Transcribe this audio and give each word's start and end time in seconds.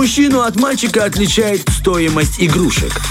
Мужчину 0.00 0.40
от 0.40 0.56
мальчика 0.56 1.04
отличает 1.04 1.68
стоимость 1.68 2.36
игрушек. 2.42 3.02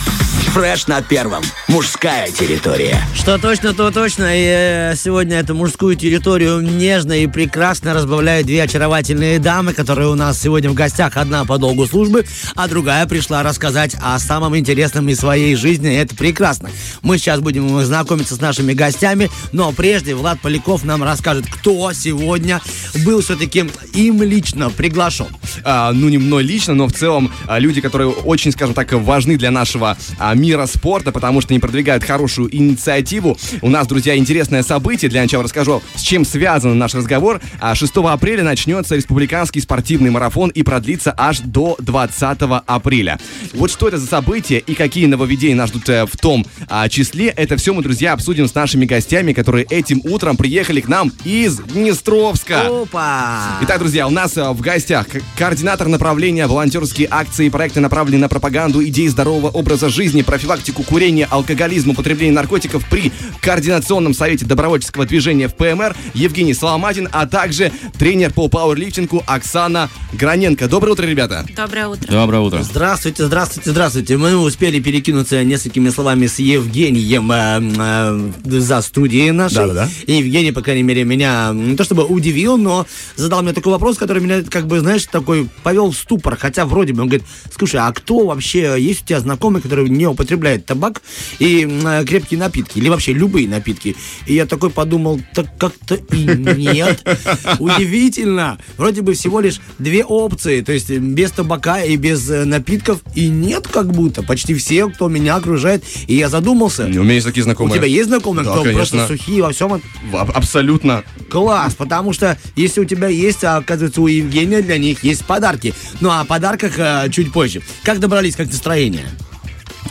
Фреш 0.54 0.88
на 0.88 1.02
первом. 1.02 1.44
Мужская 1.68 2.32
территория. 2.32 3.00
Что 3.14 3.38
точно, 3.38 3.74
то 3.74 3.92
точно. 3.92 4.36
И 4.36 4.44
э, 4.46 4.96
сегодня 4.96 5.38
эту 5.38 5.54
мужскую 5.54 5.96
территорию 5.96 6.60
нежно 6.62 7.14
и 7.14 7.28
прекрасно 7.28 7.94
разбавляют 7.94 8.48
две 8.48 8.64
очаровательные 8.64 9.38
дамы, 9.38 9.74
которые 9.74 10.10
у 10.10 10.16
нас 10.16 10.42
сегодня 10.42 10.72
в 10.72 10.74
гостях. 10.74 11.18
Одна 11.18 11.46
по 11.46 11.60
долгу 11.60 11.86
службы, 11.86 12.26
а 12.56 12.68
другая 12.68 13.06
пришла 13.06 13.44
рассказать 13.44 13.96
о 14.02 14.18
самом 14.18 14.58
интересном 14.58 15.08
из 15.10 15.20
своей 15.20 15.56
жизни. 15.56 15.96
Это 15.96 16.16
прекрасно. 16.16 16.72
Мы 17.04 17.20
сейчас 17.20 17.40
будем 17.42 17.80
знакомиться 17.84 18.36
с 18.36 18.42
нашими 18.42 18.74
гостями, 18.74 19.30
но 19.52 19.72
прежде 19.72 20.16
Влад 20.16 20.42
Поляков 20.42 20.84
нам 20.84 21.04
расскажет, 21.04 21.46
кто 21.46 21.94
сегодня 21.94 22.60
был 23.06 23.22
все-таки 23.22 23.70
им 23.94 24.24
лично 24.24 24.72
приглашен. 24.72 25.28
А, 25.64 25.92
ну, 25.92 26.10
не 26.10 26.18
мной 26.18 26.44
лично, 26.44 26.74
но 26.74 26.88
в 26.88 26.94
целом 26.94 27.32
а, 27.48 27.60
люди, 27.60 27.82
которые 27.82 28.10
очень, 28.10 28.52
скажем 28.52 28.74
так, 28.74 28.92
важны 28.94 29.38
для 29.38 29.52
нашего 29.52 29.98
мира 30.36 30.66
спорта, 30.66 31.12
потому 31.12 31.42
что 31.42 31.54
они 31.54 31.60
продвигают 31.60 32.04
хорошую 32.04 32.56
инициативу. 32.56 33.38
У 33.62 33.70
нас, 33.70 33.88
друзья, 33.88 34.18
интересное 34.18 34.64
событие. 34.64 35.10
Для 35.10 35.22
начала 35.22 35.44
расскажу, 35.44 35.82
с 35.96 36.02
чем 36.02 36.26
связан 36.26 36.78
наш 36.78 36.94
разговор. 36.96 37.42
6 37.74 37.98
а, 37.98 38.14
апреля 38.14 38.44
начнется 38.44 38.96
республиканский 38.96 39.62
спортивный 39.62 40.10
марафон 40.10 40.50
и 40.50 40.64
продлится 40.64 41.14
аж 41.16 41.40
до 41.40 41.76
20 41.80 42.38
апреля. 42.66 43.20
Вот 43.54 43.72
что 43.72 43.88
это 43.88 43.98
за 43.98 44.08
событие 44.08 44.60
и 44.60 44.74
какие 44.74 45.06
нововведения 45.06 45.56
нас 45.56 45.70
ждут 45.70 45.90
э, 45.90 46.06
в 46.06 46.18
том 46.18 46.46
а, 46.68 46.90
числе, 46.90 47.28
это 47.28 47.58
все 47.58 47.74
мы, 47.74 47.84
друзья, 47.84 48.14
обсудим 48.14 48.48
с 48.48 48.56
нашими 48.56 48.86
гостями, 48.86 49.34
которые 49.34 49.66
этим 49.70 50.02
утром 50.04 50.38
приехали 50.38 50.82
к 50.82 50.88
нам 50.88 51.12
из 51.26 51.58
Днестровска. 51.58 52.82
Опа! 52.82 53.60
Итак, 53.62 53.80
друзья, 53.80 54.08
у 54.08 54.12
нас 54.12 54.38
э, 54.38 54.50
в 54.50 54.62
гостях 54.62 55.08
координатор 55.38 55.88
направления 55.88 56.48
волонтерские 56.48 57.08
акции 57.10 57.48
и 57.48 57.50
проекты, 57.50 57.80
направленные 57.80 58.22
на 58.22 58.30
пропаганду 58.30 58.84
идей 58.84 59.08
здорового 59.08 59.50
образа 59.50 59.90
жизни, 59.90 60.09
профилактику 60.24 60.84
курения, 60.84 61.28
алкоголизма, 61.30 61.94
употребления 61.94 62.34
наркотиков 62.34 62.84
при 62.90 63.12
Координационном 63.42 64.14
совете 64.14 64.46
добровольческого 64.46 65.06
движения 65.06 65.48
в 65.48 65.56
ПМР 65.56 65.96
Евгений 66.14 66.54
Соломатин, 66.54 67.08
а 67.12 67.26
также 67.28 67.72
тренер 67.98 68.34
по 68.34 68.48
пауэрлифтингу 68.48 69.24
Оксана 69.26 69.90
Граненко. 70.14 70.68
Доброе 70.68 70.92
утро, 70.94 71.06
ребята. 71.06 71.46
Доброе 71.56 71.88
утро. 71.88 72.12
Доброе 72.12 72.40
утро. 72.42 72.64
Здравствуйте, 72.64 73.26
здравствуйте, 73.26 73.72
здравствуйте. 73.72 74.18
Мы 74.18 74.36
успели 74.36 74.80
перекинуться 74.80 75.44
несколькими 75.44 75.90
словами 75.90 76.28
с 76.28 76.40
Евгением 76.40 77.32
э, 77.32 78.32
э, 78.46 78.60
за 78.60 78.82
студией 78.82 79.32
нашей. 79.32 79.56
Да-да-да. 79.56 79.90
И 80.06 80.14
Евгений, 80.14 80.52
по 80.52 80.62
крайней 80.62 80.84
мере, 80.84 81.04
меня 81.04 81.52
не 81.54 81.76
то 81.76 81.84
чтобы 81.84 82.04
удивил, 82.06 82.58
но 82.58 82.86
задал 83.16 83.42
мне 83.44 83.54
такой 83.54 83.74
вопрос, 83.74 83.98
который 83.98 84.22
меня, 84.24 84.44
как 84.44 84.68
бы, 84.68 84.80
знаешь, 84.80 85.06
такой 85.06 85.50
повел 85.64 85.92
в 85.92 85.96
ступор. 85.96 86.36
Хотя 86.38 86.66
вроде 86.66 86.94
бы 86.94 87.02
он 87.02 87.08
говорит, 87.08 87.28
слушай, 87.56 87.80
а 87.80 87.92
кто 87.92 88.26
вообще, 88.26 88.76
есть 88.80 89.04
у 89.04 89.06
тебя 89.06 89.20
знакомый, 89.20 89.62
который 89.62 89.90
не 90.00 90.08
употребляет 90.08 90.66
табак 90.66 91.02
и 91.40 91.68
э, 91.70 92.06
крепкие 92.06 92.40
напитки, 92.40 92.80
или 92.80 92.88
вообще 92.90 93.12
любые 93.14 93.48
напитки? 93.48 93.96
И 94.26 94.34
я 94.34 94.46
такой 94.46 94.70
подумал, 94.70 95.20
так 95.36 95.46
как-то 95.58 95.96
и 95.96 96.24
нет. 96.26 97.04
Удивительно. 97.60 98.58
Вроде 98.78 99.02
бы 99.02 99.14
всего 99.14 99.42
лишь 99.42 99.60
две 99.78 100.04
опции, 100.06 100.62
то 100.62 100.72
есть 100.72 100.90
без 100.90 101.32
табака 101.32 101.84
и 101.84 101.98
без 101.98 102.30
э, 102.30 102.46
напитков, 102.46 103.02
и 103.14 103.28
нет 103.28 103.68
как 103.68 103.92
будто. 103.92 104.24
Почти 104.24 104.54
все, 104.56 104.88
кто 104.90 105.10
меня 105.10 105.36
окружает, 105.36 105.84
и 106.08 106.16
я 106.16 106.30
задумался. 106.30 106.86
У 106.86 107.04
меня 107.04 107.14
есть 107.16 107.26
такие 107.26 107.42
У 107.42 107.46
знакомые. 107.46 107.78
тебя 107.78 107.88
есть 107.88 108.08
знакомые, 108.08 108.46
Да, 108.46 108.52
кто 108.54 108.64
конечно. 108.64 108.98
просто 109.00 109.18
сухие 109.18 109.44
во 109.44 109.52
всем? 109.52 109.82
Абсолютно. 110.14 111.04
Класс, 111.30 111.76
потому 111.76 112.14
что 112.14 112.38
если 112.56 112.80
у 112.82 112.86
тебя 112.86 113.08
есть, 113.10 113.44
а 113.44 113.58
оказывается 113.58 114.02
у 114.02 114.08
Евгения 114.08 114.62
для 114.62 114.78
них 114.78 115.04
есть 115.04 115.26
подарки. 115.26 115.74
Ну 116.00 116.10
а 116.10 116.22
о 116.22 116.26
подарках 116.26 116.80
э, 116.80 117.10
чуть 117.12 117.32
позже. 117.34 117.62
Как 117.84 118.00
добрались, 118.00 118.36
как 118.36 118.48
настроение? 118.48 119.06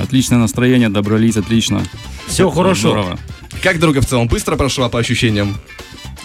Отличное 0.09 0.39
настроение, 0.39 0.89
добрались, 0.89 1.37
отлично. 1.37 1.83
Все 2.27 2.48
хорошо. 2.51 2.92
Здорово. 2.92 3.19
Как 3.62 3.78
дорога 3.78 4.00
в 4.00 4.06
целом 4.06 4.27
быстро 4.27 4.56
прошла 4.56 4.88
по 4.88 4.99
ощущениям? 4.99 5.55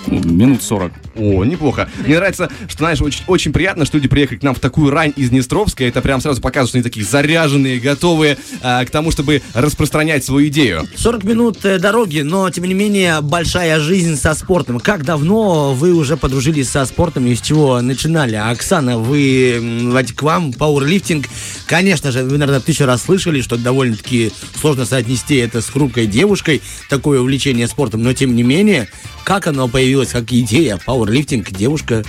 Ну, 0.08 0.22
Минут 0.24 0.64
40. 0.64 0.92
О, 1.16 1.44
неплохо. 1.44 1.90
Мне 2.06 2.18
нравится, 2.18 2.50
что, 2.68 2.80
знаешь, 2.80 3.02
очень, 3.02 3.24
очень 3.28 3.54
приятно, 3.54 3.86
что 3.86 3.98
люди 3.98 4.08
приехали 4.08 4.40
к 4.40 4.44
нам 4.44 4.56
в 4.56 4.60
такую 4.60 4.92
рань 4.92 5.14
из 5.16 5.30
Днестровска. 5.30 5.84
Это 5.84 6.02
прям 6.02 6.22
сразу 6.22 6.42
показывает, 6.42 6.70
что 6.70 6.78
они 6.78 6.84
такие 6.84 7.06
заряженные, 7.06 7.80
готовые 7.80 8.38
а, 8.62 8.84
к 8.86 8.90
тому, 8.90 9.12
чтобы 9.12 9.42
распространять 9.54 10.26
свою 10.26 10.48
идею. 10.48 10.88
40 10.96 11.24
минут 11.24 11.66
э, 11.66 11.80
дороги, 11.80 12.22
но 12.22 12.50
тем 12.50 12.66
не 12.66 12.74
менее 12.74 13.22
большая 13.22 13.80
жизнь 13.80 14.16
со 14.16 14.34
спортом. 14.34 14.80
Как 14.80 15.06
давно 15.06 15.74
вы 15.74 15.94
уже 15.94 16.18
подружились 16.18 16.70
со 16.70 16.86
спортом 16.86 17.28
и 17.28 17.36
с 17.36 17.42
чего 17.42 17.82
начинали? 17.82 18.36
Оксана, 18.36 18.98
вы 18.98 19.60
вот 19.92 20.12
к 20.12 20.22
вам 20.24 20.54
пауэрлифтинг. 20.54 21.28
Конечно 21.68 22.12
же, 22.12 22.24
вы, 22.24 22.38
наверное, 22.38 22.60
тысячу 22.60 22.86
раз 22.86 23.04
слышали, 23.04 23.42
что 23.42 23.58
довольно-таки 23.58 24.32
сложно 24.60 24.86
соотнести 24.86 25.36
это 25.36 25.62
с 25.62 25.70
хрупкой 25.70 26.08
девушкой, 26.08 26.62
такое 26.90 27.20
увлечение 27.20 27.68
спортом, 27.68 28.04
но 28.04 28.14
тем 28.14 28.36
не 28.36 28.44
менее, 28.44 28.90
как 29.24 29.48
оно 29.48 29.68
появилось, 29.68 29.93
как 30.12 30.32
идея, 30.32 30.80
пауэрлифтинг, 30.86 31.52
девушка. 31.52 32.04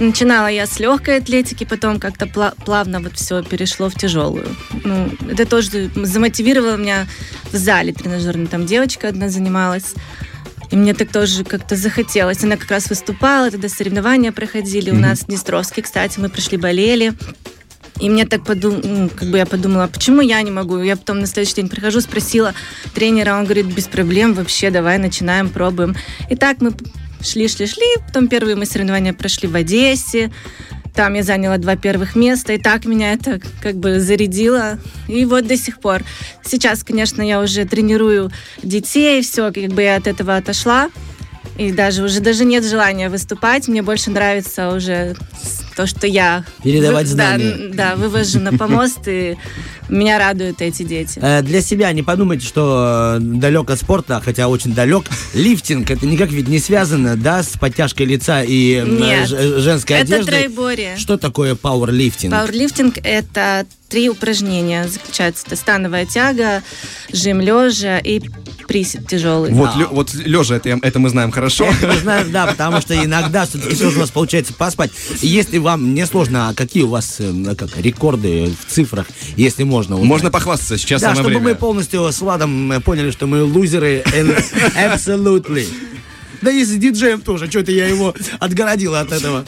Начинала 0.00 0.48
я 0.48 0.66
с 0.66 0.80
легкой 0.80 1.18
атлетики, 1.18 1.64
потом 1.64 2.00
как-то 2.00 2.26
пла- 2.26 2.54
плавно 2.64 3.00
вот 3.00 3.16
все 3.16 3.42
перешло 3.42 3.88
в 3.88 3.94
тяжелую. 3.94 4.48
Ну, 4.82 5.10
это 5.30 5.46
тоже 5.46 5.90
замотивировало 5.94 6.76
меня 6.76 7.06
в 7.52 7.56
зале 7.56 7.92
тренажерной. 7.92 8.46
Там 8.48 8.66
девочка 8.66 9.08
одна 9.08 9.28
занималась. 9.28 9.94
И 10.70 10.76
мне 10.76 10.94
так 10.94 11.12
тоже 11.12 11.44
как-то 11.44 11.76
захотелось. 11.76 12.42
Она 12.42 12.56
как 12.56 12.70
раз 12.70 12.88
выступала, 12.88 13.50
тогда 13.50 13.68
соревнования 13.68 14.32
проходили 14.32 14.90
у 14.90 14.96
нас 14.96 15.20
в 15.20 15.26
Днестровске. 15.26 15.82
Кстати, 15.82 16.18
мы 16.18 16.28
пришли, 16.28 16.58
болели. 16.58 17.12
И 18.00 18.10
мне 18.10 18.26
так 18.26 18.44
подум... 18.44 18.80
ну, 18.82 19.08
как 19.08 19.28
бы 19.28 19.38
я 19.38 19.46
подумала, 19.46 19.86
почему 19.86 20.20
я 20.20 20.42
не 20.42 20.50
могу? 20.50 20.78
Я 20.80 20.96
потом 20.96 21.20
на 21.20 21.26
следующий 21.26 21.56
день 21.56 21.68
прихожу, 21.68 22.00
спросила 22.00 22.54
тренера, 22.94 23.36
он 23.36 23.44
говорит, 23.44 23.66
без 23.66 23.86
проблем 23.86 24.34
вообще, 24.34 24.70
давай 24.70 24.98
начинаем, 24.98 25.48
пробуем. 25.48 25.94
И 26.28 26.34
так 26.34 26.60
мы 26.60 26.72
шли, 27.20 27.48
шли, 27.48 27.66
шли. 27.66 27.86
Потом 28.06 28.28
первые 28.28 28.56
мы 28.56 28.66
соревнования 28.66 29.12
прошли 29.12 29.48
в 29.48 29.54
Одессе. 29.54 30.32
Там 30.94 31.14
я 31.14 31.24
заняла 31.24 31.58
два 31.58 31.74
первых 31.76 32.14
места, 32.14 32.52
и 32.52 32.58
так 32.58 32.84
меня 32.84 33.14
это 33.14 33.40
как 33.60 33.74
бы 33.76 33.98
зарядило. 33.98 34.78
И 35.08 35.24
вот 35.24 35.46
до 35.46 35.56
сих 35.56 35.80
пор. 35.80 36.02
Сейчас, 36.44 36.84
конечно, 36.84 37.20
я 37.20 37.40
уже 37.40 37.64
тренирую 37.64 38.30
детей, 38.62 39.22
все, 39.22 39.52
как 39.52 39.72
бы 39.72 39.82
я 39.82 39.96
от 39.96 40.06
этого 40.06 40.36
отошла. 40.36 40.90
И 41.58 41.72
даже 41.72 42.02
уже 42.02 42.20
даже 42.20 42.44
нет 42.44 42.64
желания 42.64 43.08
выступать. 43.08 43.66
Мне 43.66 43.82
больше 43.82 44.10
нравится 44.10 44.70
уже 44.70 45.16
то, 45.76 45.86
что 45.86 46.06
я 46.06 46.44
Передавать 46.62 47.06
вы- 47.08 47.14
да, 47.16 47.28
знания. 47.36 47.52
н- 47.52 47.72
Да, 47.72 47.96
вывожу 47.96 48.40
на 48.40 48.56
помост, 48.56 49.00
и 49.06 49.36
меня 49.88 50.18
радуют 50.18 50.62
эти 50.62 50.82
дети. 50.82 51.18
Э, 51.22 51.42
Для 51.42 51.60
себя 51.60 51.92
не 51.92 52.02
подумайте, 52.02 52.46
что 52.46 53.16
э, 53.16 53.20
далек 53.20 53.70
от 53.70 53.78
спорта, 53.80 54.20
хотя 54.24 54.48
очень 54.48 54.74
далек. 54.74 55.04
Лифтинг 55.34 55.90
это 55.90 56.06
никак 56.06 56.30
ведь 56.30 56.48
не 56.48 56.58
связано, 56.58 57.16
да, 57.16 57.42
с 57.42 57.48
подтяжкой 57.58 58.06
лица 58.06 58.42
и 58.42 58.76
м, 58.76 58.98
Нет. 59.00 59.28
женской 59.28 59.96
Это 59.96 60.14
одеждой. 60.14 60.30
троеборье. 60.30 60.96
Что 60.96 61.16
такое 61.18 61.54
пауэрлифтинг? 61.54 62.32
Пауэрлифтинг– 62.32 62.98
это 63.02 63.66
три 63.94 64.10
упражнения. 64.10 64.88
Заключается 64.88 65.44
это 65.46 65.54
становая 65.54 66.04
тяга, 66.04 66.64
жим 67.12 67.40
лежа 67.40 67.98
и 67.98 68.20
присед 68.66 69.06
тяжелый. 69.06 69.52
Вот, 69.52 69.70
лё- 69.76 69.88
вот 69.88 70.12
лежа, 70.14 70.56
это, 70.56 70.70
это 70.82 70.98
мы 70.98 71.10
знаем 71.10 71.30
хорошо. 71.30 71.66
Это 71.66 71.86
мы 71.86 71.96
знаем, 71.98 72.32
да, 72.32 72.46
потому 72.48 72.80
что 72.80 72.92
иногда 72.96 73.46
все-таки 73.46 73.76
сложно 73.76 73.98
у 73.98 74.00
вас 74.00 74.10
получается 74.10 74.52
поспать. 74.52 74.90
Если 75.22 75.58
вам 75.58 75.94
не 75.94 76.04
сложно, 76.06 76.48
а 76.48 76.54
какие 76.54 76.82
у 76.82 76.88
вас 76.88 77.18
э, 77.20 77.54
как, 77.56 77.76
рекорды 77.76 78.52
в 78.66 78.72
цифрах, 78.72 79.06
если 79.36 79.62
можно 79.62 79.94
узнать? 79.94 80.08
Можно 80.08 80.30
похвастаться, 80.32 80.76
сейчас 80.76 81.00
Да, 81.00 81.10
самое 81.10 81.22
чтобы 81.22 81.38
время. 81.38 81.48
мы 81.50 81.54
полностью 81.54 82.10
с 82.10 82.20
Владом 82.20 82.72
э, 82.72 82.80
поняли, 82.80 83.12
что 83.12 83.28
мы 83.28 83.44
лузеры 83.44 84.02
and 84.12 84.36
absolutely. 84.76 85.68
Да 86.42 86.50
и 86.50 86.64
с 86.64 86.70
диджеем 86.70 87.20
тоже, 87.20 87.48
что-то 87.48 87.70
я 87.70 87.86
его 87.86 88.12
отгородила 88.40 88.98
от 88.98 89.12
этого. 89.12 89.44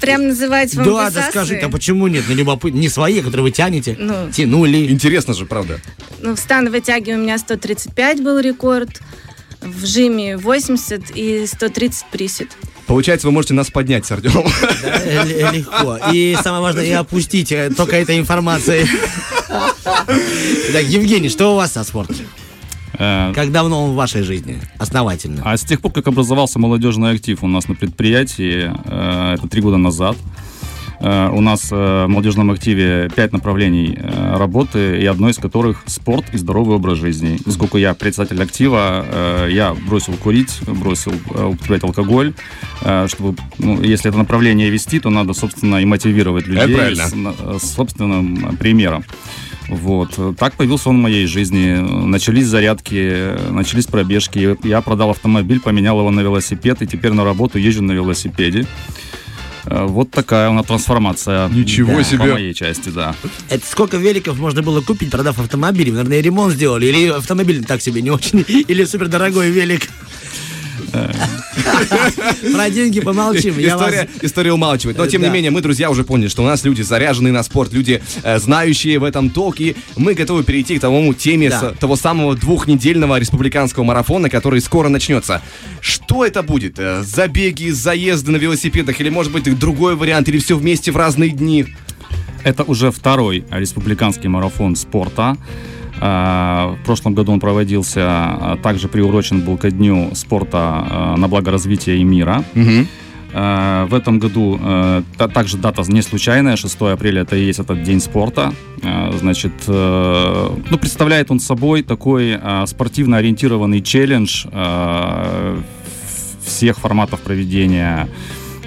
Прям 0.00 0.28
называть 0.28 0.74
вам 0.74 0.84
Да, 0.84 1.10
да 1.10 1.28
скажите, 1.30 1.66
а 1.66 1.68
почему 1.68 2.06
нет? 2.08 2.24
Ну, 2.28 2.34
любопытно. 2.34 2.78
Не 2.78 2.88
свои, 2.88 3.20
которые 3.20 3.42
вы 3.42 3.50
тянете, 3.50 3.96
Ну. 3.98 4.30
тянули. 4.30 4.90
Интересно 4.90 5.34
же, 5.34 5.46
правда. 5.46 5.80
Ну, 6.20 6.34
в 6.34 6.38
становой 6.38 6.80
тяге 6.80 7.14
у 7.14 7.18
меня 7.18 7.38
135 7.38 8.22
был 8.22 8.38
рекорд, 8.38 9.00
в 9.60 9.84
жиме 9.86 10.36
80 10.38 11.10
и 11.14 11.46
130 11.46 12.06
присед. 12.10 12.48
Получается, 12.86 13.26
вы 13.28 13.32
можете 13.32 13.54
нас 13.54 13.70
поднять 13.70 14.06
с 14.06 14.10
Артемом. 14.10 14.46
Да, 14.82 15.24
Легко. 15.52 15.98
И 16.12 16.36
самое 16.42 16.62
важное, 16.62 16.84
и 16.84 16.90
опустить 16.92 17.52
только 17.76 17.96
этой 17.96 18.18
информацией. 18.18 18.86
Так, 20.72 20.84
Евгений, 20.84 21.28
что 21.28 21.52
у 21.52 21.56
вас 21.56 21.72
со 21.72 21.82
спортом? 21.84 22.16
Э, 23.00 23.32
Как 23.34 23.50
давно 23.50 23.84
он 23.84 23.92
в 23.92 23.94
вашей 23.94 24.22
жизни? 24.22 24.58
Основательно. 24.78 25.42
А 25.44 25.56
с 25.56 25.62
тех 25.62 25.80
пор, 25.80 25.90
как 25.90 26.06
образовался 26.06 26.58
молодежный 26.58 27.12
актив 27.12 27.42
у 27.42 27.48
нас 27.48 27.66
на 27.66 27.74
предприятии, 27.74 28.70
э, 28.84 29.34
это 29.34 29.48
три 29.48 29.62
года 29.62 29.78
назад, 29.78 30.16
Э, 31.02 31.30
У 31.32 31.40
нас 31.40 31.70
в 31.70 32.06
молодежном 32.08 32.50
активе 32.50 33.08
пять 33.16 33.32
направлений 33.32 33.98
работы, 34.36 35.00
и 35.00 35.06
одно 35.06 35.30
из 35.30 35.38
которых 35.38 35.82
спорт 35.86 36.26
и 36.34 36.36
здоровый 36.36 36.76
образ 36.76 36.98
жизни. 36.98 37.38
Поскольку 37.42 37.78
я 37.78 37.94
председатель 37.94 38.42
актива, 38.42 39.46
я 39.48 39.74
бросил 39.88 40.12
курить, 40.22 40.60
бросил 40.66 41.14
употреблять 41.30 41.84
алкоголь, 41.84 42.34
чтобы, 43.06 43.34
ну, 43.56 43.80
если 43.80 44.10
это 44.10 44.18
направление 44.18 44.68
вести, 44.68 45.00
то 45.00 45.08
надо, 45.08 45.32
собственно, 45.32 45.76
и 45.76 45.86
мотивировать 45.86 46.46
людей 46.46 46.94
с 46.94 47.74
собственным 47.74 48.58
примером. 48.58 49.02
Вот. 49.70 50.36
Так 50.36 50.54
появился 50.54 50.88
он 50.90 50.98
в 50.98 51.02
моей 51.02 51.26
жизни. 51.26 51.78
Начались 52.06 52.46
зарядки, 52.46 53.36
начались 53.50 53.86
пробежки. 53.86 54.56
Я 54.66 54.80
продал 54.80 55.10
автомобиль, 55.10 55.60
поменял 55.60 55.98
его 56.00 56.10
на 56.10 56.20
велосипед, 56.20 56.82
и 56.82 56.86
теперь 56.86 57.12
на 57.12 57.24
работу 57.24 57.58
езжу 57.58 57.82
на 57.82 57.92
велосипеде. 57.92 58.66
Э, 59.66 59.86
Вот 59.86 60.10
такая 60.10 60.50
у 60.50 60.52
нас 60.52 60.66
трансформация. 60.66 61.48
Ничего 61.48 61.98
Да, 61.98 62.04
себе. 62.04 62.18
По 62.18 62.32
моей 62.32 62.52
части, 62.54 62.88
да. 62.88 63.14
Это 63.48 63.64
сколько 63.66 63.96
великов 63.96 64.38
можно 64.38 64.62
было 64.62 64.80
купить, 64.80 65.10
продав 65.10 65.38
автомобиль? 65.38 65.90
Вы, 65.90 65.98
наверное, 65.98 66.20
ремонт 66.20 66.54
сделали. 66.54 66.86
Или 66.86 67.06
автомобиль 67.08 67.64
так 67.64 67.80
себе 67.80 68.02
не 68.02 68.10
очень. 68.10 68.44
Или 68.68 68.84
супердорогой 68.84 69.50
велик. 69.50 69.88
Про 72.54 72.70
деньги 72.70 73.00
помолчим. 73.00 73.58
Я 73.58 73.76
вас- 73.76 73.88
История, 73.88 74.08
история 74.22 74.52
умалчивает. 74.52 74.98
Но, 74.98 75.06
тем 75.06 75.22
не 75.22 75.28
Да. 75.28 75.32
менее, 75.34 75.50
мы, 75.50 75.60
друзья, 75.60 75.90
уже 75.90 76.04
поняли, 76.04 76.28
что 76.28 76.42
у 76.42 76.46
нас 76.46 76.64
люди 76.64 76.82
заряженные 76.82 77.32
на 77.32 77.42
спорт, 77.42 77.72
люди, 77.72 78.02
э, 78.22 78.38
знающие 78.38 78.98
в 78.98 79.04
этом 79.04 79.30
толк, 79.30 79.60
и 79.60 79.76
мы 79.96 80.14
готовы 80.14 80.42
перейти 80.44 80.78
к 80.78 80.80
тому 80.80 81.12
теме 81.14 81.48
Да. 81.50 81.60
с- 81.74 81.78
того 81.78 81.96
самого 81.96 82.34
двухнедельного 82.36 83.18
республиканского 83.18 83.84
марафона, 83.84 84.28
который 84.28 84.60
скоро 84.60 84.88
начнется. 84.88 85.42
Что 85.80 86.24
это 86.24 86.42
будет? 86.42 86.78
Э, 86.78 87.02
Забеги, 87.02 87.70
заезды 87.70 88.30
на 88.32 88.36
велосипедах, 88.36 89.00
или, 89.00 89.08
может 89.10 89.32
быть, 89.32 89.58
другой 89.58 89.96
вариант, 89.96 90.28
или 90.28 90.38
все 90.38 90.56
вместе 90.56 90.92
в 90.92 90.96
разные 90.96 91.30
дни? 91.30 91.66
Это 92.44 92.62
уже 92.64 92.90
второй 92.90 93.44
республиканский 93.50 94.28
марафон 94.28 94.74
спорта. 94.76 95.36
А, 96.02 96.76
В 96.80 96.84
прошлом 96.86 97.14
году 97.14 97.32
он 97.32 97.40
проводился, 97.40 98.00
а, 98.06 98.56
также 98.62 98.88
приурочен 98.88 99.40
был 99.40 99.56
ко 99.58 99.70
дню 99.70 100.10
спорта 100.14 100.58
а, 100.58 101.16
на 101.16 101.28
благо 101.28 101.50
развития 101.50 101.98
и 101.98 102.04
мира. 102.04 102.42
А, 103.32 103.86
В 103.86 103.94
этом 103.94 104.18
году 104.18 104.58
э, 104.60 105.02
та- 105.16 105.28
также 105.28 105.56
дата 105.56 105.82
не 105.88 106.02
случайная, 106.02 106.56
6 106.56 106.80
апреля 106.92 107.22
это 107.22 107.36
и 107.36 107.44
есть 107.44 107.60
этот 107.60 107.82
день 107.84 108.00
спорта. 108.00 108.52
Значит, 109.18 109.52
э, 109.68 110.48
ну, 110.70 110.78
представляет 110.78 111.30
он 111.30 111.38
собой 111.38 111.82
такой 111.82 112.38
спортивно 112.66 113.18
ориентированный 113.18 113.82
челлендж 113.82 114.46
всех 116.44 116.78
форматов 116.78 117.20
проведения 117.20 118.08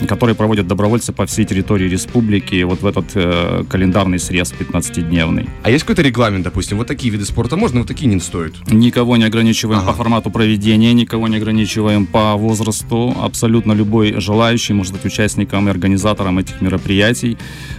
которые 0.08 0.36
проводят 0.36 0.68
добровольцы 0.68 1.14
по 1.14 1.26
всей 1.26 1.46
территории 1.46 1.88
республики 1.90 2.64
вот 2.64 2.82
в 2.82 2.86
этот 2.86 3.06
э, 3.16 3.64
календарный 3.70 4.20
срез 4.20 4.54
15-дневный. 4.58 5.50
А 5.64 5.70
есть 5.70 5.84
какой-то 5.84 6.02
регламент, 6.02 6.44
допустим, 6.44 6.78
вот 6.78 6.88
такие 6.88 7.12
виды 7.12 7.26
спорта 7.26 7.56
можно, 7.58 7.80
вот 7.80 7.88
такие 7.88 8.08
не 8.08 8.20
стоит? 8.20 8.56
Никого 8.72 9.18
не 9.18 9.24
ограничиваем 9.26 9.80
Ага. 9.82 9.92
по 9.92 9.98
формату 9.98 10.32
проведения, 10.32 10.94
никого 10.94 11.28
не 11.28 11.38
ограничиваем 11.38 12.06
по 12.06 12.36
возрасту. 12.36 13.16
Абсолютно 13.22 13.74
любой 13.74 14.20
желающий 14.20 14.74
может 14.74 14.94
быть 14.94 15.06
участником 15.06 15.68
и 15.68 15.72
организатором 15.72 16.40
этих 16.40 16.62
мероприятий. 16.62 17.38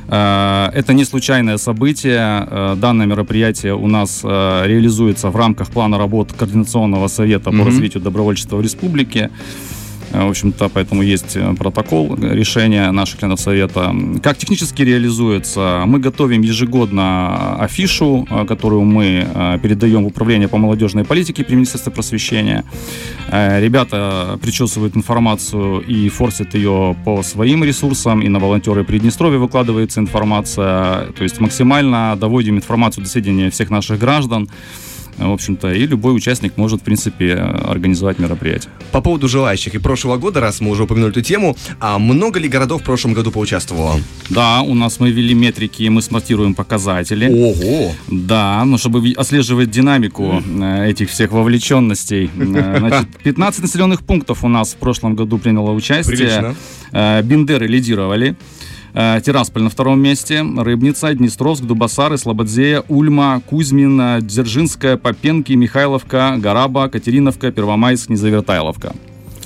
Э, 0.08 0.70
Это 0.74 0.92
не 0.94 1.04
случайное 1.04 1.58
событие. 1.58 2.46
Э, 2.50 2.76
Данное 2.76 3.06
мероприятие 3.06 3.74
у 3.74 3.86
нас 3.86 4.20
э, 4.24 4.62
реализуется 4.66 5.30
в 5.30 5.36
рамках 5.36 5.68
плана 5.70 5.98
работ 5.98 6.32
Координационного 6.32 7.08
совета 7.08 7.50
по 7.50 7.56
Мгм. 7.56 7.66
развитию 7.66 8.02
добровольчества 8.02 8.56
в 8.56 8.62
республике. 8.62 9.30
Э, 10.14 10.26
В 10.26 10.30
общем-то, 10.30 10.68
поэтому 10.68 11.02
есть 11.02 11.36
э, 11.36 11.54
протокол 11.54 12.16
решения 12.16 12.90
наших 12.92 13.20
членов 13.20 13.40
совета. 13.40 13.94
Как 14.22 14.38
технически 14.38 14.82
реализуется? 14.82 15.82
Мы 15.86 15.98
готовим 15.98 16.42
ежегодно 16.42 17.56
афишу, 17.56 18.26
э, 18.30 18.46
которую 18.46 18.82
мы 18.82 19.26
передаем 19.62 20.04
в 20.04 20.06
управление 20.06 20.48
по 20.48 20.58
молодежной 20.58 21.04
политике 21.04 21.44
при 21.44 21.54
Министерстве 21.54 21.92
просвещения. 21.92 22.64
Ребята 23.30 24.38
причесывают 24.42 24.96
информацию 24.96 25.80
и 25.80 26.08
форсят 26.08 26.54
ее 26.54 26.96
по 27.04 27.22
своим 27.22 27.64
ресурсам, 27.64 28.20
и 28.22 28.28
на 28.28 28.38
волонтеры 28.38 28.84
Приднестровья 28.84 29.38
выкладывается 29.38 30.00
информация. 30.00 31.06
То 31.16 31.22
есть 31.22 31.40
максимально 31.40 32.16
доводим 32.16 32.56
информацию 32.56 33.04
до 33.04 33.10
сведения 33.10 33.50
всех 33.50 33.70
наших 33.70 33.98
граждан. 33.98 34.48
В 35.18 35.30
общем-то, 35.32 35.72
и 35.72 35.86
любой 35.86 36.16
участник 36.16 36.56
может, 36.56 36.80
в 36.80 36.84
принципе, 36.84 37.34
организовать 37.34 38.18
мероприятие. 38.18 38.72
По 38.92 39.00
поводу 39.00 39.28
желающих 39.28 39.74
и 39.74 39.78
прошлого 39.78 40.16
года, 40.16 40.40
раз 40.40 40.60
мы 40.60 40.70
уже 40.70 40.84
упомянули 40.84 41.12
эту 41.12 41.22
тему, 41.22 41.56
а 41.80 41.98
много 41.98 42.38
ли 42.40 42.48
городов 42.48 42.82
в 42.82 42.84
прошлом 42.84 43.14
году 43.14 43.30
поучаствовало? 43.30 44.00
Да, 44.30 44.62
у 44.62 44.74
нас 44.74 45.00
мы 45.00 45.10
ввели 45.10 45.34
метрики, 45.34 45.86
мы 45.88 46.02
смонтируем 46.02 46.54
показатели. 46.54 47.28
Ого! 47.28 47.92
Да, 48.08 48.62
ну 48.64 48.78
чтобы 48.78 49.12
отслеживать 49.16 49.70
динамику 49.70 50.42
э, 50.44 50.90
этих 50.90 51.10
всех 51.10 51.32
вовлеченностей. 51.32 52.30
Э, 52.36 52.78
Значит, 52.78 53.08
15 53.22 53.62
населенных 53.62 54.02
пунктов 54.02 54.44
у 54.44 54.48
нас 54.48 54.72
в 54.74 54.76
прошлом 54.76 55.14
году 55.14 55.38
приняло 55.38 55.70
участие. 55.70 56.16
Прилично. 56.16 56.54
Э, 56.92 57.22
Бендеры 57.22 57.66
лидировали. 57.66 58.36
Э, 58.94 59.20
Тирасполь 59.24 59.62
на 59.62 59.70
втором 59.70 60.00
месте, 60.00 60.42
Рыбница, 60.42 61.12
Днестровск, 61.14 61.64
Дубасары, 61.64 62.16
Слободзея, 62.16 62.84
Ульма, 62.88 63.42
Кузьмин, 63.44 64.00
э, 64.00 64.20
Дзержинская, 64.20 64.96
Попенки, 64.96 65.52
Михайловка, 65.52 66.36
Гараба, 66.38 66.88
Катериновка, 66.88 67.50
Первомайск, 67.50 68.08
Незавертайловка. 68.08 68.94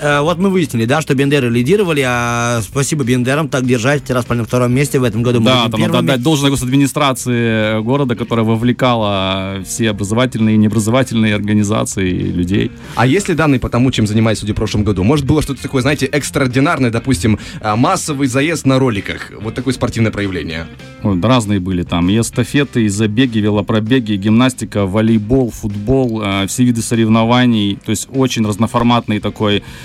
Э, 0.01 0.21
Вот 0.21 0.39
мы 0.39 0.51
выяснили, 0.51 0.85
да, 0.85 1.01
что 1.01 1.15
Бендеры 1.15 1.51
лидировали, 1.51 2.05
а 2.07 2.61
спасибо 2.63 3.05
Бендерам 3.05 3.49
так 3.49 3.67
держать. 3.67 4.05
Тирасполь 4.05 4.39
на 4.39 4.45
втором 4.45 4.73
месте 4.73 4.99
в 4.99 5.05
этом 5.05 5.23
году. 5.23 5.41
мы 5.41 5.47
Да, 5.47 5.69
там 5.69 5.81
надо 5.81 5.99
отдать 5.99 6.23
должное 6.23 6.51
госадминистрации 6.51 7.81
города, 7.83 8.15
которая 8.15 8.45
вовлекала 8.45 9.63
все 9.67 9.91
образовательные 9.91 10.55
и 10.55 10.59
необразовательные 10.59 11.35
организации 11.35 12.11
и 12.11 12.33
людей. 12.33 12.71
А 12.95 13.07
есть 13.07 13.29
ли 13.29 13.35
данные 13.35 13.61
по 13.61 13.69
тому, 13.69 13.91
чем 13.91 14.07
занимались 14.07 14.41
люди 14.43 14.53
в 14.53 14.57
прошлом 14.57 14.85
году? 14.85 15.03
Может, 15.05 15.27
было 15.27 15.43
что-то 15.43 15.63
такое, 15.63 15.83
знаете, 15.83 16.07
экстраординарное, 16.07 16.91
допустим, 16.91 17.39
а, 17.61 17.77
массовый 17.77 18.29
заезд 18.29 18.67
на 18.67 18.79
роликах? 18.79 19.33
Вот 19.41 19.55
такое 19.55 19.75
спортивное 19.75 20.13
проявление. 20.13 20.67
Ой, 21.03 21.17
да 21.17 21.29
разные 21.29 21.61
были 21.61 21.83
там. 21.83 22.09
И 22.11 22.19
эстафеты, 22.19 22.85
и 22.85 22.89
забеги, 22.89 23.39
велопробеги, 23.39 24.13
и 24.13 24.17
гимнастика, 24.17 24.87
волейбол, 24.87 25.51
футбол, 25.51 26.23
э, 26.23 26.47
все 26.47 26.65
виды 26.65 26.83
соревнований. 26.83 27.79
То 27.85 27.91
есть 27.91 28.09
очень 28.13 28.47
разноформатный 28.47 29.21
такой 29.21 29.59
э, 29.59 29.63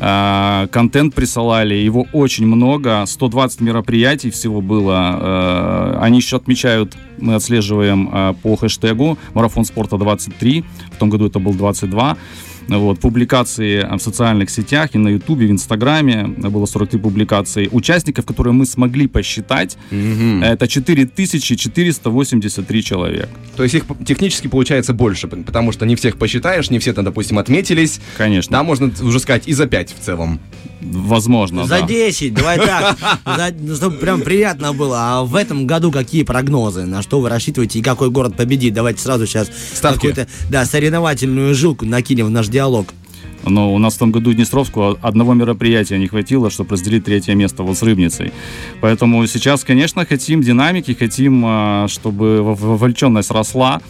контент 0.00 1.14
присылали. 1.14 1.74
Его 1.74 2.06
очень 2.12 2.46
много. 2.46 3.04
120 3.06 3.60
мероприятий 3.60 4.30
всего 4.30 4.60
было. 4.60 5.18
Э, 5.20 5.98
они 6.00 6.18
еще 6.18 6.36
отмечают, 6.36 6.96
мы 7.18 7.34
отслеживаем 7.34 8.10
э, 8.12 8.34
по 8.42 8.56
хэштегу 8.56 9.18
«Марафон 9.34 9.64
спорта 9.64 9.96
23». 9.96 10.64
В 10.92 10.96
том 10.96 11.10
году 11.10 11.26
это 11.26 11.38
был 11.38 11.54
22. 11.54 12.16
Вот, 12.68 13.00
публикации 13.00 13.84
в 13.96 14.00
социальных 14.00 14.50
сетях 14.50 14.94
и 14.94 14.98
на 14.98 15.08
Ютубе, 15.08 15.48
в 15.48 15.50
Инстаграме. 15.50 16.26
Было 16.26 16.66
43 16.66 17.00
публикации 17.00 17.68
участников, 17.72 18.26
которые 18.26 18.52
мы 18.52 18.64
смогли 18.64 19.08
посчитать. 19.08 19.76
Это 19.90 20.68
4483 20.68 22.84
человека. 22.84 23.28
То 23.56 23.64
есть 23.64 23.74
их 23.74 23.86
технически 24.06 24.46
получается 24.46 24.94
больше, 24.94 25.26
потому 25.26 25.72
что 25.72 25.84
не 25.84 25.96
всех 25.96 26.16
посчитаешь, 26.16 26.70
не 26.70 26.78
все 26.78 26.92
там, 26.92 27.04
допустим, 27.04 27.38
отметились. 27.38 28.00
Конечно. 28.16 28.52
Да, 28.52 28.62
можно 28.62 28.92
уже 29.02 29.18
сказать 29.18 29.48
и 29.48 29.52
за 29.52 29.66
5 29.66 29.89
в 29.98 30.04
целом. 30.04 30.40
Возможно, 30.80 31.64
За 31.64 31.80
да. 31.80 31.86
10, 31.86 32.32
давай 32.34 32.58
так, 32.58 32.96
За- 33.26 33.54
ну, 33.58 33.74
чтобы 33.76 33.96
прям 33.98 34.22
приятно 34.22 34.72
было. 34.72 34.96
А 34.98 35.22
в 35.24 35.34
этом 35.34 35.66
году 35.66 35.92
какие 35.92 36.22
прогнозы? 36.22 36.86
На 36.86 37.02
что 37.02 37.20
вы 37.20 37.28
рассчитываете 37.28 37.78
и 37.78 37.82
какой 37.82 38.10
город 38.10 38.34
победит? 38.36 38.72
Давайте 38.74 39.02
сразу 39.02 39.26
сейчас 39.26 39.50
Ставки. 39.74 39.96
какую-то 40.06 40.26
да, 40.50 40.64
соревновательную 40.64 41.54
жилку 41.54 41.84
накинем 41.84 42.26
в 42.26 42.30
наш 42.30 42.48
диалог. 42.48 42.88
Но 43.44 43.72
у 43.74 43.78
нас 43.78 43.94
в 43.94 43.98
том 43.98 44.10
году 44.12 44.32
Днестровску 44.34 44.98
одного 45.00 45.32
мероприятия 45.34 45.98
не 45.98 46.08
хватило, 46.08 46.50
чтобы 46.50 46.72
разделить 46.72 47.04
третье 47.04 47.34
место 47.34 47.62
вот 47.62 47.76
с 47.78 47.82
Рыбницей. 47.82 48.32
Поэтому 48.82 49.26
сейчас, 49.26 49.64
конечно, 49.64 50.04
хотим 50.04 50.42
динамики, 50.42 50.92
хотим, 50.92 51.42
а, 51.46 51.86
чтобы 51.88 52.40
вов- 52.42 52.60
вовлеченность 52.60 53.30
росла. 53.30 53.80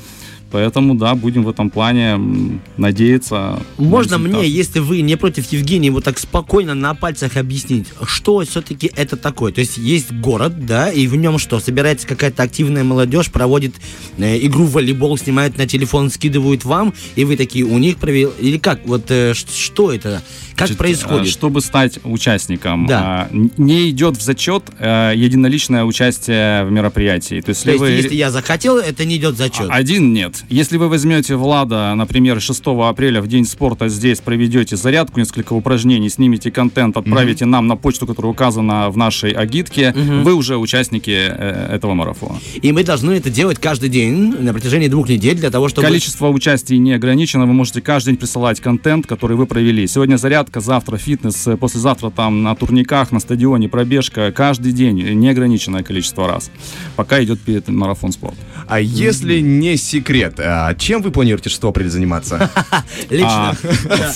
Поэтому, 0.51 0.95
да, 0.95 1.15
будем 1.15 1.45
в 1.45 1.49
этом 1.49 1.71
плане 1.71 2.61
надеяться. 2.77 3.61
на 3.79 3.85
Можно 3.85 4.17
результат. 4.17 4.41
мне, 4.41 4.49
если 4.49 4.81
вы 4.81 5.01
не 5.01 5.17
против 5.17 5.51
Евгения, 5.53 5.91
вот 5.91 6.05
так 6.05 6.19
спокойно 6.19 6.75
на 6.75 6.95
пальцах 6.95 7.37
объяснить, 7.37 7.87
что 8.05 8.41
все-таки 8.41 8.91
это 8.97 9.17
такое? 9.17 9.53
То 9.53 9.61
есть 9.61 9.79
есть 9.79 10.13
город, 10.13 10.67
да, 10.67 10.91
и 10.91 11.07
в 11.07 11.17
нем 11.17 11.39
что? 11.39 11.61
Собирается 11.61 12.07
какая-то 12.07 12.43
активная 12.43 12.85
молодежь, 12.85 13.31
проводит 13.31 13.75
э, 14.19 14.39
игру 14.47 14.65
в 14.65 14.73
волейбол, 14.73 15.17
снимают 15.19 15.57
на 15.57 15.67
телефон, 15.67 16.11
скидывают 16.11 16.65
вам, 16.65 16.95
и 17.15 17.25
вы 17.25 17.37
такие 17.37 17.65
у 17.65 17.79
них 17.79 17.97
провели? 17.99 18.29
Или 18.41 18.59
как? 18.59 18.87
Вот 18.87 19.11
э, 19.11 19.35
что 19.35 19.93
это? 19.93 20.23
Как 20.61 20.69
Значит, 20.69 20.77
происходит? 20.79 21.27
э, 21.27 21.31
Чтобы 21.31 21.63
стать 21.63 21.99
участником, 22.05 22.87
Да. 22.87 23.29
н- 23.33 23.51
не 23.57 23.89
идет 23.89 24.19
в 24.19 24.21
зачет 24.23 24.65
э, 24.79 25.15
единоличное 25.17 25.85
участие 25.85 26.65
в 26.65 26.71
мероприятии. 26.71 27.41
То 27.41 27.49
есть, 27.49 27.65
То 27.65 27.71
если 27.71 27.71
есть, 27.71 27.81
вы... 27.81 27.91
если 27.91 28.15
я 28.15 28.31
захотел, 28.31 28.77
это 28.77 29.07
не 29.07 29.17
идет 29.17 29.39
зачет. 29.39 29.69
Один 29.71 30.13
нет. 30.13 30.45
Если 30.51 30.77
вы 30.77 30.91
возьмете 30.91 31.37
Влада, 31.37 31.95
например, 31.97 32.43
6 32.43 32.61
апреля 32.67 33.23
в 33.23 33.27
День 33.27 33.47
спорта 33.47 33.89
здесь 33.89 34.21
проведете 34.21 34.77
зарядку, 34.77 35.19
несколько 35.19 35.55
упражнений, 35.55 36.11
снимете 36.11 36.51
контент, 36.51 36.99
отправите 36.99 37.47
нам 37.47 37.67
на 37.67 37.77
почту, 37.77 38.07
которая 38.07 38.33
указана 38.33 38.91
в 38.91 38.99
нашей 38.99 39.31
агитке, 39.31 39.93
вы 40.25 40.35
уже 40.35 40.59
участники 40.59 41.11
э, 41.11 41.75
этого 41.75 41.95
марафона. 41.95 42.39
И 42.61 42.71
мы 42.73 42.85
должны 42.85 43.13
это 43.13 43.31
делать 43.31 43.59
каждый 43.59 43.89
день 43.89 44.35
на 44.39 44.53
протяжении 44.53 44.89
двух 44.89 45.09
недель 45.09 45.37
для 45.37 45.51
того, 45.51 45.71
чтобы... 45.71 45.87
Количество 45.87 46.29
участий 46.29 46.77
не 46.77 46.93
ограничено, 46.93 47.47
вы 47.47 47.55
можете 47.55 47.81
каждый 47.81 48.11
день 48.11 48.17
присылать 48.19 48.61
контент, 48.61 49.07
который 49.07 49.39
вы 49.39 49.47
провели. 49.47 49.87
Сегодня 49.87 50.17
зарядка, 50.17 50.50
завтра 50.57 50.97
фитнес, 50.97 51.47
э, 51.47 51.57
послезавтра 51.57 52.11
там 52.11 52.43
на 52.43 52.55
турниках, 52.57 53.13
на 53.13 53.21
стадионе 53.21 53.69
пробежка. 53.69 54.33
Каждый 54.33 54.73
день 54.73 54.97
неограниченное 55.15 55.83
количество 55.83 56.27
раз, 56.27 56.51
пока 56.97 57.23
идет 57.23 57.41
перед 57.41 57.69
марафон 57.69 58.11
спорт. 58.13 58.37
А 58.67 58.81
если 58.81 59.41
не 59.41 59.77
секрет, 59.77 60.35
а 60.39 60.75
чем 60.75 61.03
вы 61.03 61.11
планируете 61.11 61.49
6 61.51 61.65
апреля 61.65 61.89
заниматься? 61.89 62.51
Лично. 63.11 63.51
А, 63.51 63.55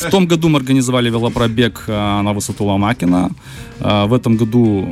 в 0.06 0.10
том 0.10 0.26
году 0.26 0.48
мы 0.48 0.58
организовали 0.58 1.10
велопробег 1.10 1.84
э, 1.86 1.92
на 2.22 2.32
высоту 2.32 2.64
Ломакина. 2.64 3.30
В 3.80 4.14
этом 4.14 4.36
году 4.36 4.88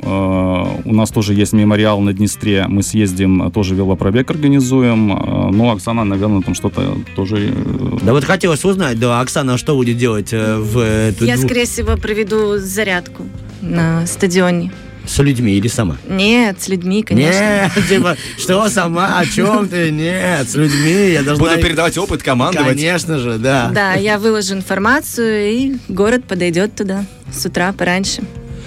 у 0.85 0.93
нас 0.93 1.11
тоже 1.11 1.35
есть 1.35 1.53
мемориал 1.53 2.01
на 2.01 2.13
Днестре. 2.13 2.67
Мы 2.67 2.83
съездим, 2.83 3.51
тоже 3.53 3.77
велопробег 3.77 4.29
организуем. 4.31 5.07
Ну, 5.53 5.71
Оксана, 5.71 6.05
наверное, 6.05 6.43
там 6.43 6.55
что-то 6.55 6.97
тоже... 7.15 7.53
э, 7.55 7.99
Да 8.03 8.13
вот 8.13 8.25
хотелось 8.25 8.65
узнать, 8.65 8.99
да, 8.99 9.21
Оксана, 9.21 9.57
что 9.57 9.77
будет 9.77 9.99
делать 9.99 10.33
э, 10.33 10.57
в 10.57 11.15
Я, 11.25 11.37
скорее 11.37 11.65
всего, 11.67 11.97
проведу 11.97 12.59
зарядку 12.59 13.25
на 13.61 14.05
стадионе. 14.07 14.73
С 15.07 15.19
людьми 15.23 15.53
или 15.55 15.69
сама? 15.69 15.97
Нет, 16.09 16.61
с 16.61 16.69
людьми, 16.69 17.03
конечно. 17.03 17.41
Нет, 17.41 17.73
типа, 17.89 18.17
что 18.39 18.69
сама, 18.69 19.19
о 19.19 19.27
чем 19.27 19.69
ты? 19.69 19.91
Нет, 19.91 20.49
с 20.49 20.55
людьми 20.55 21.13
я 21.13 21.23
должна... 21.23 21.45
Буду 21.49 21.61
передавать 21.61 21.97
опыт, 21.99 22.23
командовать. 22.23 22.69
Конечно 22.77 23.19
же, 23.19 23.39
да. 23.39 23.71
Да, 23.75 23.95
я 23.95 24.19
выложу 24.19 24.55
информацию, 24.55 25.51
и 25.53 25.73
город 25.89 26.25
подойдет 26.25 26.75
туда 26.75 27.05
с 27.33 27.45
утра 27.47 27.73
пораньше. 27.73 28.23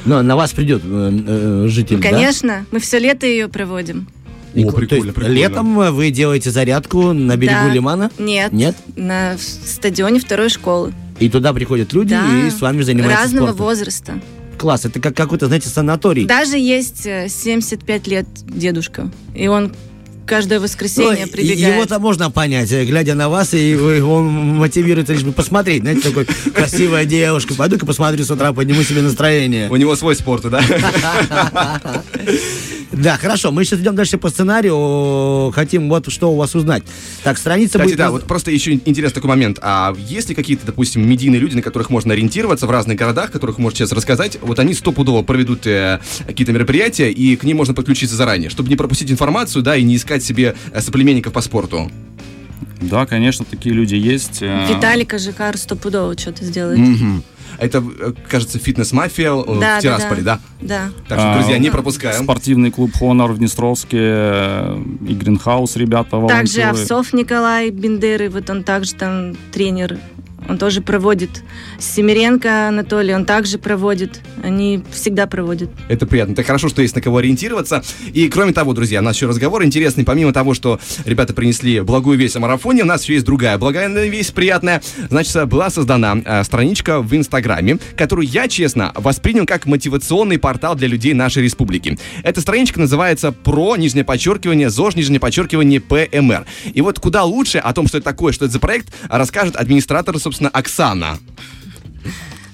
Но 0.05 0.21
на 0.21 0.35
вас 0.35 0.51
придет 0.53 0.81
э, 0.85 1.19
э, 1.27 1.67
житель, 1.67 1.97
да? 1.97 2.09
Конечно, 2.09 2.65
мы 2.71 2.79
все 2.79 2.99
лето 2.99 3.25
ее 3.25 3.47
проводим. 3.47 4.07
И 4.53 4.63
О, 4.63 4.71
прикольно, 4.71 5.03
есть 5.05 5.15
прикольно. 5.15 5.33
Летом 5.35 5.75
вы 5.95 6.11
делаете 6.11 6.49
зарядку 6.51 7.11
на 7.11 7.35
берегу 7.35 7.67
Да. 7.67 7.73
лимана? 7.73 8.11
Нет. 8.17 8.53
Нет? 8.53 8.75
На 8.95 9.35
стадионе 9.37 10.19
второй 10.19 10.49
школы. 10.49 10.93
И 11.19 11.29
туда 11.29 11.53
приходят 11.53 11.91
люди 11.93 12.09
Да. 12.15 12.47
и 12.47 12.49
с 12.49 12.61
вами 12.61 12.81
занимаются 12.83 13.23
Разного 13.23 13.47
спортом. 13.47 13.65
возраста. 13.65 14.13
Класс, 14.65 14.83
это 14.83 14.99
как 14.99 15.15
какой-то, 15.15 15.45
знаете, 15.45 15.69
санаторий. 15.69 16.25
Даже 16.25 16.57
есть 16.57 17.05
э, 17.05 17.27
75 17.29 18.07
лет 18.07 18.25
дедушка. 18.47 19.11
И 19.35 19.47
он 19.47 19.71
каждое 20.25 20.57
Ну, 20.57 20.63
воскресенье 20.63 21.27
и- 21.27 21.29
прибегает. 21.29 21.75
Его-то 21.75 21.99
можно 21.99 22.31
понять, 22.31 22.71
э, 22.71 22.83
глядя 22.83 23.13
на 23.13 23.29
вас, 23.29 23.53
и 23.53 23.75
он 23.75 24.25
мотивирует 24.57 25.07
лишь 25.09 25.21
бы 25.21 25.33
посмотреть, 25.33 25.83
знаете, 25.83 26.01
такой 26.09 26.25
красивая 26.51 27.05
девушка, 27.05 27.53
пойду-ка 27.53 27.85
посмотрю 27.85 28.25
с 28.25 28.31
утра, 28.31 28.53
подниму 28.53 28.81
себе 28.81 29.03
настроение. 29.03 29.69
У 29.69 29.75
него 29.75 29.95
свой 29.95 30.15
спорт, 30.15 30.49
да? 30.49 30.63
Да, 32.95 33.17
хорошо, 33.17 33.51
мы 33.51 33.65
сейчас 33.65 33.79
идем 33.81 33.95
дальше 33.95 34.17
по 34.17 34.29
сценарию, 34.29 35.51
хотим 35.51 35.89
вот 35.89 36.11
что 36.11 36.31
у 36.31 36.37
вас 36.37 36.55
узнать. 36.55 36.83
Так, 37.23 37.37
страница 37.37 37.73
Кстати, 37.73 37.89
будет... 37.89 37.97
да, 37.97 38.11
вот 38.11 38.23
просто 38.23 38.51
еще 38.51 38.73
интересный 38.73 39.15
такой 39.15 39.29
момент. 39.29 39.59
А 39.61 39.93
есть 39.97 40.29
ли 40.29 40.35
какие-то, 40.35 40.65
допустим, 40.65 41.07
медийные 41.07 41.39
люди, 41.39 41.55
на 41.55 41.61
которых 41.61 41.89
можно 41.89 42.13
ориентироваться 42.13 42.67
в 42.67 42.71
разных 42.71 42.97
городах, 42.97 43.31
которых 43.31 43.57
можете 43.57 43.83
сейчас 43.83 43.91
рассказать? 43.91 44.37
Вот 44.41 44.59
они 44.59 44.73
стопудово 44.73 45.23
проведут 45.23 45.67
э, 45.67 45.99
какие-то 46.25 46.53
мероприятия, 46.53 47.11
и 47.11 47.35
к 47.35 47.43
ним 47.43 47.57
можно 47.57 47.73
подключиться 47.73 48.15
заранее, 48.15 48.49
чтобы 48.49 48.69
не 48.69 48.77
пропустить 48.77 49.11
информацию, 49.11 49.61
да, 49.61 49.75
и 49.75 49.83
не 49.83 49.97
искать 49.97 50.23
себе 50.23 50.55
э, 50.71 50.81
соплеменников 50.81 51.33
по 51.33 51.41
спорту. 51.41 51.91
Да, 52.89 53.05
конечно, 53.05 53.45
такие 53.49 53.73
люди 53.75 53.95
есть. 53.95 54.39
э, 54.41 54.67
Виталика 54.69 55.17
Жикар 55.17 55.57
стопудово 55.57 56.17
что-то 56.17 56.43
сделает. 56.45 56.79
Мгм. 56.79 57.23
Это, 57.57 57.77
э, 57.99 58.11
кажется, 58.29 58.59
фитнес-мафия 58.59 59.31
э, 59.31 59.43
Да, 59.45 59.53
в 59.53 59.59
да, 59.59 59.79
Тирасполе, 59.81 60.21
да? 60.23 60.39
Да. 60.61 60.89
Так 61.07 61.19
что, 61.19 61.31
А, 61.31 61.35
друзья, 61.37 61.57
не 61.57 61.67
да. 61.67 61.71
пропускаем. 61.71 62.23
Спортивный 62.23 62.69
клуб 62.71 62.91
Хонор 62.97 63.31
в 63.31 63.37
Днестровске 63.37 63.97
и 63.97 65.13
Гринхаус 65.13 65.75
ребята 65.77 66.11
Также 66.27 66.61
волонтеры. 66.61 66.69
Овсов 66.69 67.13
Николай 67.13 67.69
Бендеры, 67.69 68.29
вот 68.29 68.49
он 68.49 68.63
также 68.63 68.93
там 68.95 69.35
тренер. 69.53 69.97
Он 70.47 70.57
тоже 70.57 70.81
проводит. 70.81 71.43
Семеренко 71.79 72.67
Анатолий, 72.69 73.13
он 73.13 73.25
также 73.25 73.57
проводит. 73.57 74.21
Они 74.43 74.83
всегда 74.91 75.27
проводят. 75.27 75.69
Это 75.89 76.05
приятно. 76.05 76.33
Это 76.33 76.43
хорошо, 76.43 76.69
что 76.69 76.81
есть 76.81 76.95
на 76.95 77.01
кого 77.01 77.17
ориентироваться. 77.17 77.83
И 78.13 78.27
кроме 78.29 78.53
того, 78.53 78.73
друзья, 78.73 78.99
у 78.99 79.03
нас 79.03 79.15
еще 79.15 79.27
разговор 79.27 79.63
интересный. 79.63 80.03
Помимо 80.03 80.33
того, 80.33 80.53
что 80.53 80.79
ребята 81.05 81.33
принесли 81.33 81.81
благую 81.81 82.17
весть 82.17 82.35
о 82.35 82.39
марафоне, 82.39 82.83
у 82.83 82.85
нас 82.85 83.03
еще 83.03 83.13
есть 83.13 83.25
другая 83.25 83.57
благая 83.57 83.89
весть 84.07 84.33
приятная. 84.33 84.81
Значит, 85.09 85.47
была 85.47 85.69
создана 85.69 86.17
э, 86.23 86.43
страничка 86.43 87.01
в 87.01 87.15
Инстаграме, 87.15 87.79
которую 87.97 88.27
я, 88.27 88.47
честно, 88.47 88.91
воспринял 88.95 89.45
как 89.45 89.65
мотивационный 89.65 90.37
портал 90.37 90.75
для 90.75 90.87
людей 90.87 91.13
нашей 91.13 91.43
республики. 91.43 91.97
Эта 92.23 92.41
страничка 92.41 92.79
называется 92.79 93.31
«Про, 93.31 93.75
нижнее 93.75 94.03
подчеркивание, 94.03 94.69
ЗОЖ, 94.69 94.95
нижнее 94.95 95.19
подчеркивание, 95.19 95.81
ПМР». 95.81 96.45
И 96.73 96.81
вот 96.81 96.99
куда 96.99 97.23
лучше 97.23 97.57
о 97.57 97.73
том, 97.73 97.87
что 97.87 97.97
это 97.97 98.05
такое, 98.05 98.33
что 98.33 98.45
это 98.45 98.53
за 98.53 98.59
проект, 98.59 98.93
расскажет 99.09 99.55
администратор, 99.55 100.17
собственно, 100.19 100.34
Оксана. 100.41 101.17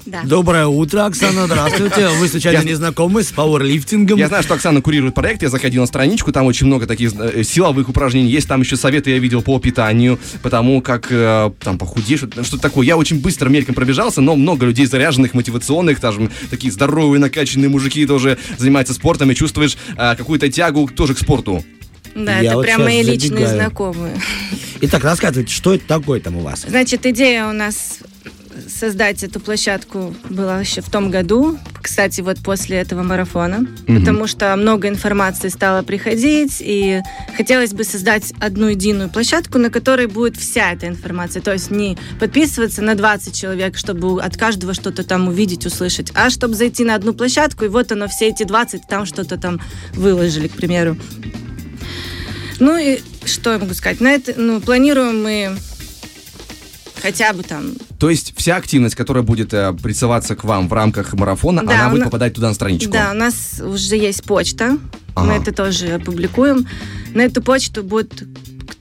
Да. 0.06 0.24
Доброе 0.26 0.66
утро, 0.68 1.06
Оксана, 1.06 1.46
здравствуйте. 1.46 2.10
Вы 2.20 2.28
случайно 2.28 2.58
Я- 2.58 2.64
не 2.64 2.74
знакомы 2.74 3.24
с 3.24 3.28
пауэрлифтингом? 3.32 4.18
Я 4.18 4.28
знаю, 4.28 4.44
что 4.44 4.56
Оксана 4.56 4.82
курирует 4.82 5.14
проект, 5.14 5.44
я 5.44 5.50
заходил 5.50 5.82
на 5.82 5.88
страничку, 5.88 6.32
там 6.32 6.48
очень 6.48 6.68
много 6.68 6.88
таких 6.88 7.14
э, 7.18 7.44
силовых 7.44 7.88
упражнений 7.88 8.30
есть, 8.30 8.48
там 8.48 8.62
еще 8.62 8.76
советы 8.76 9.12
я 9.12 9.20
видел 9.20 9.42
по 9.42 9.60
питанию, 9.60 10.20
потому 10.42 10.82
как 10.82 11.08
э, 11.12 11.52
там 11.60 11.80
что-то 11.80 12.44
что-то 12.44 12.62
такое. 12.62 12.86
Я 12.88 12.98
очень 12.98 13.22
быстро 13.22 13.48
мельком 13.50 13.76
пробежался, 13.76 14.22
но 14.22 14.36
много 14.36 14.66
людей 14.66 14.86
заряженных, 14.86 15.34
мотивационных, 15.34 16.02
даже 16.02 16.30
такие 16.50 16.74
здоровые, 16.74 17.20
накачанные 17.20 17.70
мужики 17.70 18.06
тоже 18.06 18.38
занимаются 18.58 18.94
спортом 18.94 19.30
и 19.32 19.36
чувствуешь 19.36 19.78
э, 19.98 20.16
какую-то 20.16 20.52
тягу 20.52 20.90
тоже 20.94 21.14
к 21.14 21.20
спорту. 21.20 21.64
Да, 22.16 22.40
Я 22.40 22.50
это 22.50 22.56
вот 22.56 22.66
прям 22.66 22.84
мои 22.84 23.02
личные 23.04 23.48
забегаю. 23.48 23.56
знакомые. 23.56 24.22
Итак, 24.82 25.04
рассказывайте, 25.04 25.54
что 25.54 25.74
это 25.74 25.86
такое 25.86 26.20
там 26.20 26.38
у 26.38 26.42
вас? 26.42 26.66
Значит, 26.68 27.06
идея 27.06 27.48
у 27.48 27.54
нас 27.54 28.00
создать 28.68 29.24
эту 29.24 29.40
площадку 29.40 30.14
была 30.30 30.60
еще 30.60 30.82
в 30.82 30.90
том 30.90 31.10
году, 31.10 31.58
кстати, 31.82 32.22
вот 32.22 32.40
после 32.40 32.78
этого 32.78 33.04
марафона, 33.04 33.66
потому 33.88 34.28
что 34.28 34.56
много 34.56 34.88
информации 34.88 35.50
стало 35.50 35.84
приходить, 35.84 36.58
и 36.60 37.02
хотелось 37.38 37.74
бы 37.74 37.84
создать 37.84 38.34
одну 38.40 38.68
единую 38.68 39.10
площадку, 39.10 39.58
на 39.58 39.70
которой 39.70 40.08
будет 40.08 40.38
вся 40.38 40.72
эта 40.74 40.88
информация, 40.88 41.42
то 41.42 41.54
есть 41.54 41.72
не 41.72 41.98
подписываться 42.20 42.82
на 42.82 42.96
20 42.96 43.36
человек, 43.36 43.78
чтобы 43.78 44.22
от 44.22 44.38
каждого 44.38 44.74
что-то 44.74 45.04
там 45.04 45.28
увидеть, 45.28 45.66
услышать, 45.66 46.12
а 46.14 46.30
чтобы 46.30 46.56
зайти 46.56 46.84
на 46.84 46.96
одну 46.96 47.14
площадку, 47.14 47.66
и 47.66 47.68
вот 47.68 47.92
оно, 47.92 48.08
все 48.08 48.30
эти 48.30 48.44
20 48.44 48.88
там 48.88 49.06
что-то 49.06 49.38
там 49.38 49.60
выложили, 49.94 50.48
к 50.48 50.54
примеру. 50.54 50.98
Ну 52.62 52.78
и 52.78 53.00
что 53.26 53.52
я 53.54 53.58
могу 53.60 53.74
сказать? 53.74 54.00
На 54.02 54.12
это, 54.14 54.34
ну, 54.38 54.62
планируем 54.62 55.24
мы 55.24 55.58
хотя 57.02 57.34
бы 57.34 57.42
там 57.42 57.74
То 58.00 58.12
есть 58.12 58.34
вся 58.38 58.56
активность, 58.58 58.94
которая 58.94 59.24
будет 59.24 59.52
э, 59.54 59.74
присылаться 59.74 60.36
к 60.36 60.44
вам 60.44 60.70
в 60.70 60.74
рамках 60.74 61.14
марафона, 61.14 61.64
Да, 61.66 61.74
она 61.74 61.90
будет 61.90 62.02
она- 62.02 62.06
попадать 62.06 62.36
туда 62.36 62.50
на 62.50 62.54
страничку. 62.54 62.92
Да, 62.92 63.10
у 63.12 63.16
нас 63.16 63.60
уже 63.66 63.96
есть 63.98 64.24
почта. 64.24 64.78
Мы 65.16 65.34
Ага. 65.34 65.34
это 65.42 65.52
тоже 65.52 65.88
опубликуем. 65.88 66.68
На 67.16 67.22
эту 67.24 67.42
почту 67.42 67.84
будет 67.84 68.24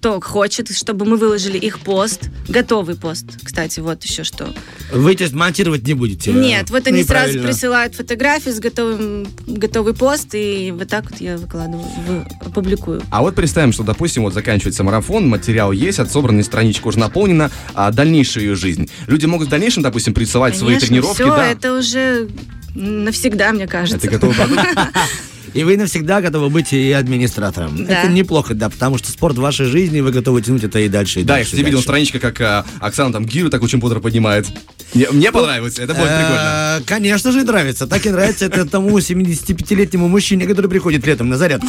кто 0.00 0.18
хочет, 0.18 0.74
чтобы 0.74 1.04
мы 1.04 1.18
выложили 1.18 1.58
их 1.58 1.78
пост. 1.80 2.30
Готовый 2.48 2.96
пост, 2.96 3.26
кстати, 3.44 3.80
вот 3.80 4.02
еще 4.02 4.24
что. 4.24 4.48
Вы, 4.94 5.14
то 5.14 5.24
есть, 5.24 5.34
монтировать 5.34 5.86
не 5.86 5.92
будете? 5.92 6.32
Нет, 6.32 6.70
вот 6.70 6.86
они 6.86 7.04
сразу 7.04 7.26
Неправильно. 7.34 7.46
присылают 7.46 7.94
фотографии 7.94 8.48
с 8.48 8.60
готовым, 8.60 9.26
готовый 9.46 9.92
пост, 9.92 10.28
и 10.32 10.72
вот 10.74 10.88
так 10.88 11.10
вот 11.10 11.20
я 11.20 11.36
выкладываю, 11.36 11.84
вы- 12.08 12.26
опубликую. 12.40 13.02
А 13.10 13.20
вот 13.20 13.34
представим, 13.34 13.72
что, 13.74 13.82
допустим, 13.82 14.22
вот 14.22 14.32
заканчивается 14.32 14.82
марафон, 14.84 15.28
материал 15.28 15.70
есть, 15.70 15.98
отсобранная 15.98 16.44
страничка 16.44 16.88
уже 16.88 16.98
наполнена, 16.98 17.50
а 17.74 17.90
дальнейшая 17.92 18.44
ее 18.44 18.54
жизнь. 18.54 18.88
Люди 19.06 19.26
могут 19.26 19.48
в 19.48 19.50
дальнейшем, 19.50 19.82
допустим, 19.82 20.14
присылать 20.14 20.56
свои 20.56 20.68
Конечно, 20.76 20.88
тренировки, 20.88 21.14
все 21.22 21.26
да. 21.26 21.46
это 21.46 21.74
уже 21.74 22.28
навсегда, 22.74 23.52
мне 23.52 23.66
кажется. 23.66 23.98
Это 23.98 24.08
готовый 24.08 24.34
продукт. 24.34 24.64
И 25.54 25.64
вы 25.64 25.76
навсегда 25.76 26.20
готовы 26.20 26.48
быть 26.50 26.72
и 26.72 26.92
администратором. 26.92 27.84
Да. 27.84 28.02
Это 28.02 28.12
неплохо, 28.12 28.54
да, 28.54 28.68
потому 28.68 28.98
что 28.98 29.10
спорт 29.10 29.36
в 29.36 29.40
вашей 29.40 29.66
жизни, 29.66 30.00
вы 30.00 30.12
готовы 30.12 30.42
тянуть 30.42 30.64
это 30.64 30.78
и 30.78 30.88
дальше, 30.88 31.20
и 31.20 31.24
Да, 31.24 31.34
я, 31.34 31.38
дальше. 31.38 31.50
кстати, 31.50 31.60
и 31.60 31.64
видел 31.64 31.82
страничка, 31.82 32.18
как 32.18 32.40
а, 32.40 32.64
Оксана 32.80 33.12
там 33.12 33.24
гирю 33.24 33.50
так 33.50 33.62
очень 33.62 33.78
бодро 33.78 34.00
поднимает. 34.00 34.46
Мне, 34.94 35.08
мне 35.10 35.32
понравилось, 35.32 35.78
это 35.78 35.94
будет 35.94 36.08
прикольно. 36.08 36.78
Э, 36.78 36.80
Конечно 36.84 37.32
же, 37.32 37.44
нравится. 37.44 37.86
Так 37.86 38.04
и 38.06 38.10
нравится 38.10 38.46
это 38.46 38.64
тому 38.64 38.98
75-летнему 38.98 40.08
мужчине, 40.08 40.46
который 40.46 40.68
приходит 40.68 41.06
летом 41.06 41.28
на 41.28 41.36
зарядку. 41.36 41.68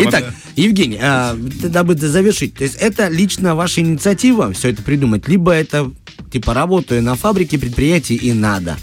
Итак, 0.00 0.32
Евгений, 0.56 0.98
а, 1.00 1.36
дабы 1.36 1.96
завершить, 1.96 2.54
то 2.54 2.64
есть 2.64 2.76
это 2.76 3.08
лично 3.08 3.54
ваша 3.54 3.80
инициатива 3.80 4.52
все 4.52 4.70
это 4.70 4.82
придумать, 4.82 5.28
либо 5.28 5.52
это 5.52 5.90
типа 6.30 6.54
работаю 6.54 7.02
на 7.02 7.16
фабрике, 7.16 7.58
предприятии 7.58 8.16
и 8.16 8.32
надо. 8.32 8.76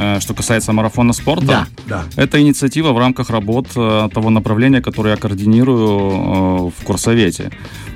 Э, 0.00 0.20
что 0.20 0.34
касается 0.34 0.72
марафона 0.72 1.12
спорта. 1.12 1.46
Да, 1.46 1.66
да. 1.86 2.04
Это 2.16 2.40
инициатива 2.40 2.92
в 2.92 2.98
рамках 2.98 3.30
работ 3.30 3.66
э, 3.76 4.08
того 4.12 4.30
направления, 4.30 4.80
которое 4.80 5.10
я 5.10 5.16
координирую 5.16 5.80
э, 5.88 6.70
в 6.78 6.84
Курсовете. 6.84 7.50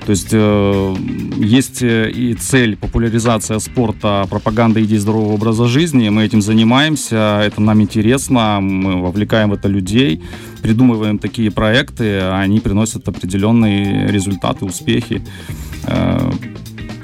То 0.07 0.11
есть 0.11 0.35
есть 0.35 1.79
и 1.81 2.37
цель 2.39 2.77
популяризация 2.77 3.59
спорта, 3.59 4.27
пропаганда 4.29 4.85
идей 4.85 4.99
здорового 4.99 5.33
образа 5.33 5.67
жизни. 5.67 6.11
Мы 6.11 6.25
этим 6.25 6.43
занимаемся, 6.43 7.41
это 7.43 7.63
нам 7.63 7.81
интересно, 7.81 8.59
мы 8.61 9.01
вовлекаем 9.01 9.49
в 9.49 9.55
это 9.55 9.67
людей, 9.67 10.23
придумываем 10.63 11.19
такие 11.19 11.51
проекты, 11.51 12.21
они 12.21 12.61
приносят 12.61 13.09
определенные 13.09 14.07
результаты, 14.09 14.67
успехи. 14.67 15.23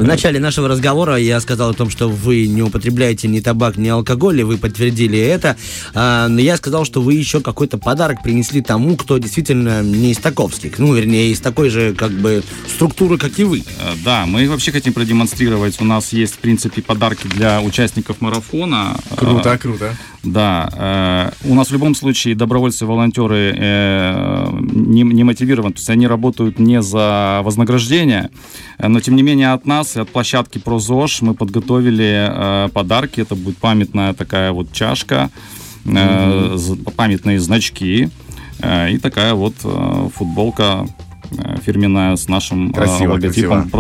В 0.01 0.05
начале 0.05 0.41
нашего 0.41 0.67
разговора 0.67 1.17
я 1.17 1.39
сказал 1.41 1.71
о 1.71 1.75
том, 1.75 1.91
что 1.91 2.09
вы 2.09 2.47
не 2.47 2.63
употребляете 2.63 3.29
ни 3.29 3.41
табак, 3.41 3.77
ни 3.77 3.89
алкоголь, 3.89 4.41
и 4.41 4.45
вы 4.45 4.57
подтвердили 4.57 5.19
это. 5.19 5.59
А, 5.93 6.27
но 6.27 6.41
я 6.41 6.57
сказал, 6.57 6.87
что 6.87 7.03
вы 7.03 7.13
еще 7.13 7.43
какой-то 7.43 7.77
подарок 7.77 8.23
принесли 8.23 8.63
тому, 8.63 8.97
кто 8.97 9.19
действительно 9.19 9.83
не 9.83 10.13
из 10.13 10.17
таковских. 10.17 10.79
Ну, 10.79 10.95
вернее, 10.95 11.31
из 11.31 11.41
такой 11.41 11.69
же, 11.69 11.93
как 11.93 12.13
бы, 12.13 12.43
структуры, 12.67 13.19
как 13.19 13.39
и 13.39 13.45
вы. 13.45 13.59
Э, 13.59 13.93
Да, 14.03 14.25
мы 14.25 14.49
вообще 14.49 14.73
хотим 14.73 14.95
продемонстрировать. 14.95 15.79
У 15.83 15.85
нас 15.85 16.15
есть, 16.15 16.37
в 16.37 16.39
принципе, 16.39 16.81
подарки 16.81 17.27
для 17.27 17.61
участников 17.61 18.23
марафона. 18.23 18.97
Круто, 19.15 19.51
Э, 19.51 19.59
круто. 19.59 19.97
Да, 20.23 21.33
э, 21.45 21.49
у 21.49 21.55
нас 21.55 21.69
в 21.69 21.73
любом 21.73 21.95
случае 21.95 22.35
добровольцы, 22.35 22.85
волонтеры 22.85 23.55
э, 23.57 24.47
не, 24.61 25.03
не 25.03 25.25
мотивированы, 25.25 25.73
то 25.73 25.79
есть 25.79 25.89
они 25.89 26.07
работают 26.07 26.59
не 26.59 26.83
за 26.83 27.41
вознаграждение, 27.43 28.31
э, 28.79 28.89
но 28.89 29.01
тем 29.01 29.17
не 29.17 29.23
менее 29.23 29.53
от 29.53 29.65
нас 29.67 29.90
и 29.97 30.01
от 30.01 30.09
площадки 30.11 30.59
ProZosh 30.59 31.19
мы 31.25 31.35
подготовили 31.35 32.29
э, 32.31 32.69
подарки. 32.73 33.21
Это 33.21 33.35
будет 33.35 33.57
памятная 33.59 34.13
такая 34.15 34.53
вот 34.53 34.73
чашка, 34.73 35.31
э, 35.85 36.53
з- 36.57 36.77
памятные 36.97 37.39
значки 37.41 38.09
э, 38.61 38.91
и 38.93 38.99
такая 38.99 39.35
вот 39.35 39.55
э, 39.65 40.09
футболка 40.15 40.87
э, 41.33 41.57
фирменная 41.65 42.17
с 42.17 42.29
нашим 42.29 42.71
э, 42.71 42.73
Красиво, 42.75 43.13
логотипом 43.13 43.51
красиво. 43.63 43.71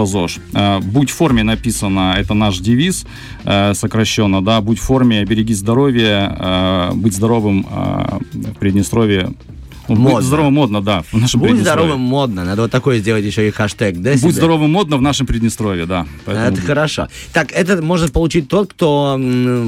Э, 0.54 0.80
Будь 0.80 1.10
в 1.10 1.14
форме 1.14 1.42
написано, 1.42 2.14
это 2.18 2.34
наш 2.34 2.58
девиз 2.58 3.06
э, 3.44 3.74
сокращенно, 3.74 4.40
да, 4.42 4.60
будь 4.60 4.78
в 4.78 4.82
форме, 4.82 5.24
береги 5.24 5.54
здоровье, 5.54 6.34
э, 6.38 6.90
быть 6.94 7.14
здоровым 7.14 7.66
э, 7.70 8.18
в 8.32 8.54
Приднестровье. 8.58 9.32
Модно. 9.98 10.16
Быть 10.16 10.24
здоровым 10.24 10.54
модно, 10.54 10.80
да, 10.80 11.02
в 11.12 11.18
нашем 11.18 11.40
Будь 11.40 11.60
здоровым, 11.60 12.00
модно. 12.00 12.44
Надо 12.44 12.62
вот 12.62 12.70
такой 12.70 12.98
сделать 13.00 13.24
еще 13.24 13.48
и 13.48 13.50
хэштег, 13.50 13.96
да? 13.98 14.10
Будь 14.12 14.20
себе? 14.20 14.32
здоровым 14.32 14.70
модно 14.70 14.96
в 14.96 15.02
нашем 15.02 15.26
Приднестровье, 15.26 15.86
да. 15.86 16.06
Поэтому 16.24 16.48
Это 16.48 16.60
хорошо. 16.62 17.08
Так, 17.32 17.52
это 17.52 17.82
может 17.82 18.12
получить 18.12 18.48
тот, 18.48 18.72
кто... 18.72 19.18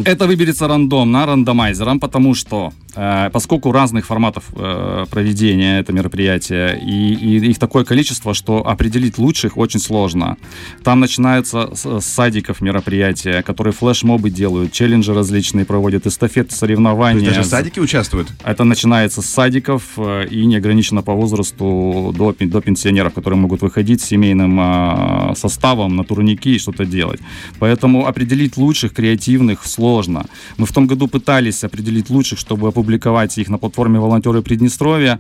Это 0.05 0.27
выберется 0.27 0.69
рандомно, 0.69 1.27
рандомайзером, 1.27 2.01
потому 2.01 2.35
что 2.35 2.73
поскольку 2.95 3.73
разных 3.73 4.07
форматов 4.07 4.45
э, 4.55 5.05
проведения 5.11 5.81
это 5.81 5.93
мероприятие, 5.93 6.79
и, 6.81 7.15
и 7.15 7.51
их 7.51 7.59
такое 7.59 7.85
количество, 7.85 8.35
что 8.35 8.67
определить 8.67 9.19
лучших 9.19 9.57
очень 9.57 9.81
сложно. 9.81 10.37
Там 10.83 11.01
начинаются 11.01 11.71
с, 11.75 12.01
садиков 12.01 12.61
мероприятия, 12.61 13.43
которые 13.43 13.73
флешмобы 13.73 14.31
делают, 14.31 14.73
челленджи 14.73 15.15
различные 15.15 15.65
проводят, 15.65 16.07
эстафеты, 16.07 16.51
То 16.51 16.57
соревнования. 16.57 17.21
есть 17.21 17.37
даже 17.37 17.49
садики 17.49 17.81
участвуют? 17.81 18.29
Это 18.45 18.65
начинается 18.65 19.23
с 19.23 19.27
садиков 19.27 19.83
э, 19.97 20.27
и 20.31 20.45
не 20.47 20.57
ограничено 20.57 21.03
по 21.03 21.13
возрасту 21.15 22.13
до, 22.17 22.35
до 22.39 22.61
пенсионеров, 22.61 23.15
которые 23.15 23.39
могут 23.39 23.63
выходить 23.63 24.01
с 24.01 24.05
семейным 24.05 24.59
э, 24.61 25.35
составом 25.35 25.97
на 25.97 26.05
турники 26.05 26.55
и 26.55 26.59
что-то 26.59 26.85
делать. 26.85 27.21
Поэтому 27.59 28.07
определить 28.07 28.57
лучших, 28.57 28.93
креативных 28.93 29.67
сложно. 29.67 30.27
Мы 30.59 30.67
в 30.67 30.73
том 30.73 30.87
году 30.87 31.09
пытались 31.09 31.65
определить 31.65 32.11
лучших, 32.11 32.39
чтобы 32.39 32.69
опубликовать 32.83 33.39
их 33.39 33.49
на 33.49 33.59
платформе 33.59 34.01
«Волонтеры 34.01 34.43
Приднестровья». 34.43 35.19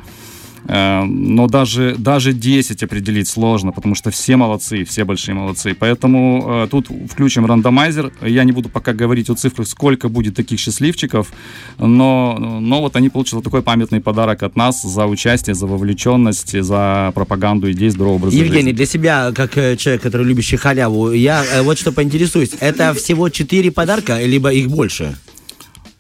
Э, 0.68 1.04
Но 1.04 1.46
даже, 1.46 1.94
даже 1.98 2.32
10 2.32 2.82
определить 2.82 3.28
сложно, 3.28 3.72
потому 3.72 3.94
что 3.94 4.10
все 4.10 4.36
молодцы, 4.36 4.84
все 4.84 5.04
большие 5.04 5.34
молодцы. 5.34 5.74
Поэтому 5.74 6.64
э, 6.64 6.68
тут 6.70 6.88
включим 7.10 7.46
рандомайзер. 7.46 8.12
Я 8.22 8.44
не 8.44 8.52
буду 8.52 8.68
пока 8.68 8.92
говорить 8.92 9.30
о 9.30 9.34
цифрах, 9.34 9.66
сколько 9.66 10.08
будет 10.08 10.36
таких 10.36 10.60
счастливчиков, 10.60 11.32
но, 11.78 12.36
но 12.38 12.80
вот 12.80 12.96
они 12.96 13.08
получат 13.08 13.34
вот 13.34 13.44
такой 13.44 13.62
памятный 13.62 14.00
подарок 14.00 14.42
от 14.42 14.56
нас 14.56 14.82
за 14.82 15.06
участие, 15.06 15.54
за 15.54 15.66
вовлеченность, 15.66 16.62
за 16.62 17.10
пропаганду 17.14 17.70
идей 17.70 17.90
здорового 17.90 18.16
образа 18.16 18.36
Евгений, 18.36 18.70
жизни. 18.70 18.72
для 18.72 18.86
себя, 18.86 19.32
как 19.34 19.58
э, 19.58 19.76
человек, 19.76 20.02
который 20.02 20.26
любящий 20.26 20.56
халяву, 20.56 21.10
я 21.12 21.44
вот 21.62 21.78
что 21.78 21.92
поинтересуюсь. 21.92 22.52
Это 22.60 22.94
всего 22.94 23.28
четыре 23.30 23.70
подарка, 23.70 24.24
либо 24.24 24.52
их 24.52 24.68
больше? 24.68 25.16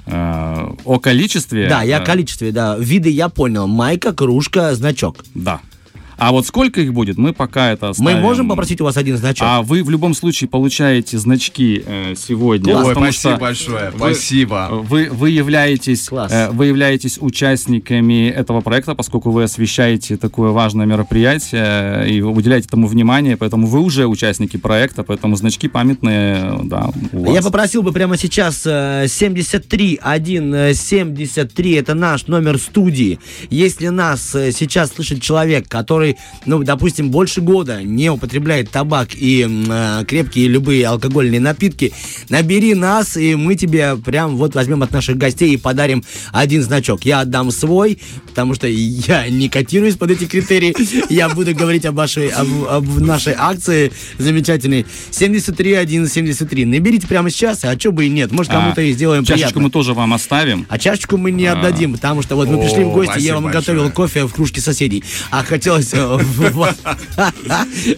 Э, 0.06 0.68
О 0.84 0.98
количестве... 0.98 1.68
Да, 1.68 1.82
я 1.82 2.00
э, 2.00 2.04
количестве, 2.04 2.52
да. 2.52 2.76
Виды 2.76 3.10
я 3.10 3.28
понял. 3.28 3.66
Майка, 3.66 4.12
кружка, 4.12 4.74
значок. 4.74 5.24
Да. 5.34 5.60
А 6.22 6.30
вот 6.30 6.46
сколько 6.46 6.80
их 6.80 6.92
будет, 6.94 7.18
мы 7.18 7.32
пока 7.32 7.72
это 7.72 7.86
Мы 7.86 7.90
оставим. 7.90 8.20
можем 8.20 8.48
попросить 8.48 8.80
у 8.80 8.84
вас 8.84 8.96
один 8.96 9.16
значок? 9.16 9.44
А 9.50 9.62
вы 9.62 9.82
в 9.82 9.90
любом 9.90 10.14
случае 10.14 10.48
получаете 10.48 11.18
значки 11.18 11.82
э, 11.84 12.14
сегодня. 12.16 12.76
Ой, 12.76 12.88
потому 12.94 13.06
спасибо 13.10 13.36
большое, 13.38 13.90
вы- 13.90 13.98
спасибо. 14.14 14.68
Вы, 14.70 15.08
вы, 15.10 15.30
являетесь, 15.30 16.08
Класс. 16.08 16.30
э, 16.30 16.50
вы 16.50 16.66
являетесь 16.66 17.18
участниками 17.20 18.28
этого 18.28 18.60
проекта, 18.60 18.94
поскольку 18.94 19.32
вы 19.32 19.42
освещаете 19.42 20.16
такое 20.16 20.50
важное 20.52 20.86
мероприятие 20.86 22.04
э, 22.04 22.08
и 22.08 22.22
уделяете 22.22 22.68
этому 22.68 22.86
внимание, 22.86 23.36
поэтому 23.36 23.66
вы 23.66 23.80
уже 23.80 24.06
участники 24.06 24.56
проекта, 24.56 25.02
поэтому 25.02 25.34
значки 25.34 25.66
памятные, 25.68 26.36
э, 26.36 26.60
да, 26.64 26.90
у 27.12 27.24
вас. 27.24 27.34
Я 27.34 27.42
попросил 27.42 27.82
бы 27.82 27.92
прямо 27.92 28.16
сейчас 28.16 28.62
э, 28.64 29.06
73 29.08 29.98
1 30.00 30.54
э, 30.54 30.74
73, 30.74 31.72
это 31.72 31.94
наш 31.94 32.28
номер 32.28 32.58
студии. 32.58 33.18
Если 33.50 33.88
нас 33.88 34.34
э, 34.36 34.52
сейчас 34.52 34.92
слышит 34.92 35.20
человек, 35.20 35.66
который, 35.68 36.11
ну, 36.46 36.62
допустим, 36.62 37.10
больше 37.10 37.40
года 37.40 37.82
не 37.82 38.10
употребляет 38.10 38.70
табак 38.70 39.08
и 39.14 39.46
э, 39.48 40.04
крепкие 40.06 40.48
любые 40.48 40.86
алкогольные 40.86 41.40
напитки, 41.40 41.92
набери 42.28 42.74
нас, 42.74 43.16
и 43.16 43.34
мы 43.34 43.54
тебе 43.54 43.96
прям 43.96 44.36
вот 44.36 44.54
возьмем 44.54 44.82
от 44.82 44.92
наших 44.92 45.16
гостей 45.16 45.54
и 45.54 45.56
подарим 45.56 46.02
один 46.32 46.62
значок. 46.62 47.04
Я 47.04 47.20
отдам 47.20 47.50
свой, 47.50 47.98
потому 48.26 48.54
что 48.54 48.66
я 48.66 49.28
не 49.28 49.48
котируюсь 49.48 49.96
под 49.96 50.10
эти 50.12 50.24
критерии. 50.24 50.74
Я 51.12 51.28
буду 51.28 51.54
говорить 51.54 51.84
об, 51.84 51.94
вашей, 51.94 52.28
об, 52.28 52.48
об 52.68 52.86
нашей 53.00 53.34
акции 53.36 53.92
замечательной. 54.18 54.86
73 55.10 55.74
1 55.74 56.08
73. 56.08 56.64
Наберите 56.64 57.06
прямо 57.06 57.30
сейчас, 57.30 57.64
а 57.64 57.78
что 57.78 57.92
бы 57.92 58.06
и 58.06 58.08
нет. 58.08 58.32
Может, 58.32 58.52
кому-то 58.52 58.80
А, 58.80 58.84
и 58.84 58.92
сделаем 58.92 59.24
Чашечку 59.24 59.48
приятно. 59.48 59.62
мы 59.62 59.70
тоже 59.70 59.94
вам 59.94 60.14
оставим. 60.14 60.66
А 60.68 60.78
чашечку 60.78 61.16
мы 61.16 61.30
не 61.30 61.46
А. 61.46 61.52
отдадим, 61.52 61.92
потому 61.92 62.22
что 62.22 62.36
вот 62.36 62.48
мы 62.48 62.58
пришли 62.58 62.84
в 62.84 62.92
гости, 62.92 63.20
я 63.20 63.34
вам 63.34 63.50
готовил 63.50 63.90
кофе 63.90 64.24
в 64.24 64.32
кружке 64.32 64.60
соседей, 64.60 65.04
а 65.30 65.42
хотелось 65.44 65.92
э, 65.92 66.01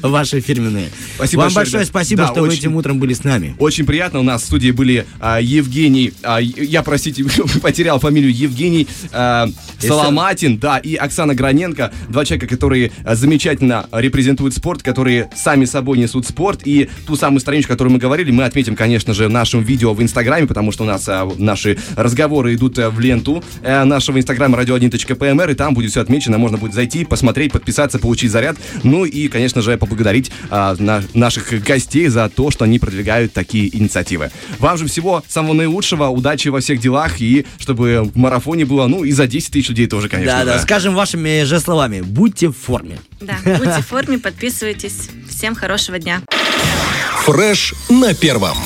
ваши 0.03 0.41
фирменные. 0.41 0.91
Спасибо 1.17 1.41
Вам 1.43 1.53
большое, 1.53 1.85
спасибо, 1.85 2.27
что 2.27 2.43
вы 2.43 2.55
этим 2.55 2.77
утром 2.77 2.99
были 2.99 3.15
с 3.15 3.25
нами. 3.25 3.55
Очень 3.59 3.87
приятно. 3.87 4.21
У 4.21 4.23
нас 4.23 4.43
в 4.43 4.47
студии 4.47 4.71
были 4.71 5.07
а, 5.21 5.41
Евгений, 5.41 6.13
а, 6.23 6.39
я, 6.39 6.83
простите, 6.83 7.25
потерял 7.63 7.99
фамилию, 7.99 8.35
Евгений 8.35 8.87
а, 9.13 9.49
Соломатин, 9.79 10.59
да, 10.59 10.79
и 10.79 10.95
Оксана 10.95 11.35
Граненко. 11.35 11.93
Два 12.09 12.25
человека, 12.25 12.47
которые 12.47 12.93
замечательно 13.05 13.87
репрезентуют 13.93 14.55
спорт, 14.55 14.83
которые 14.83 15.31
сами 15.35 15.65
собой 15.65 15.99
несут 15.99 16.27
спорт. 16.27 16.63
И 16.65 16.89
ту 17.07 17.17
самую 17.17 17.41
страничку, 17.41 17.73
о 17.73 17.75
которой 17.75 17.89
мы 17.89 17.99
говорили, 17.99 18.31
мы 18.31 18.45
отметим, 18.45 18.77
конечно 18.77 19.15
же, 19.15 19.29
в 19.29 19.31
нашем 19.31 19.63
видео 19.63 19.95
в 19.95 20.03
Инстаграме, 20.03 20.47
потому 20.47 20.73
что 20.73 20.85
у 20.85 20.87
нас 20.87 21.09
наши 21.39 21.79
разговоры 21.97 22.55
идут 22.55 22.79
а, 22.79 22.91
в 22.91 23.01
ленту 23.01 23.43
э, 23.63 23.85
нашего 23.85 24.19
Инстаграма 24.19 24.61
radio1.pmr, 24.61 25.53
и 25.53 25.55
там 25.55 25.75
будет 25.75 25.91
все 25.91 26.01
отмечено. 26.01 26.39
Можно 26.39 26.59
будет 26.59 26.75
зайти, 26.75 27.05
посмотреть, 27.05 27.53
подписаться, 27.53 27.84
получить 27.99 28.31
заряд. 28.31 28.57
Ну 28.83 29.05
и, 29.05 29.29
конечно 29.29 29.63
же, 29.63 29.77
поблагодарить 29.77 30.31
а, 30.51 30.75
на- 30.79 31.03
наших 31.15 31.63
гостей 31.63 32.09
за 32.09 32.29
то, 32.29 32.51
что 32.51 32.65
они 32.65 32.79
продвигают 32.79 33.33
такие 33.33 33.75
инициативы. 33.77 34.31
Вам 34.59 34.77
же 34.79 34.87
всего 34.87 35.23
самого 35.29 35.53
наилучшего, 35.55 36.07
удачи 36.09 36.49
во 36.49 36.61
всех 36.61 36.81
делах, 36.81 37.21
и 37.21 37.47
чтобы 37.59 38.03
в 38.03 38.17
марафоне 38.17 38.65
было, 38.65 38.87
ну, 38.87 39.05
и 39.05 39.13
за 39.13 39.27
10 39.27 39.51
тысяч 39.53 39.69
людей 39.69 39.87
тоже, 39.87 40.09
конечно. 40.09 40.45
Да, 40.45 40.45
да, 40.45 40.59
скажем 40.61 40.95
вашими 40.95 41.45
же 41.45 41.61
словами, 41.61 42.01
будьте 42.01 42.49
в 42.49 42.55
форме. 42.57 42.99
Да, 43.21 43.37
будьте 43.45 43.81
в 43.83 43.87
форме, 43.87 44.19
подписывайтесь. 44.19 45.11
Всем 45.29 45.55
хорошего 45.55 45.99
дня. 45.99 46.23
Фреш 47.25 47.75
на 47.89 48.15
первом. 48.15 48.57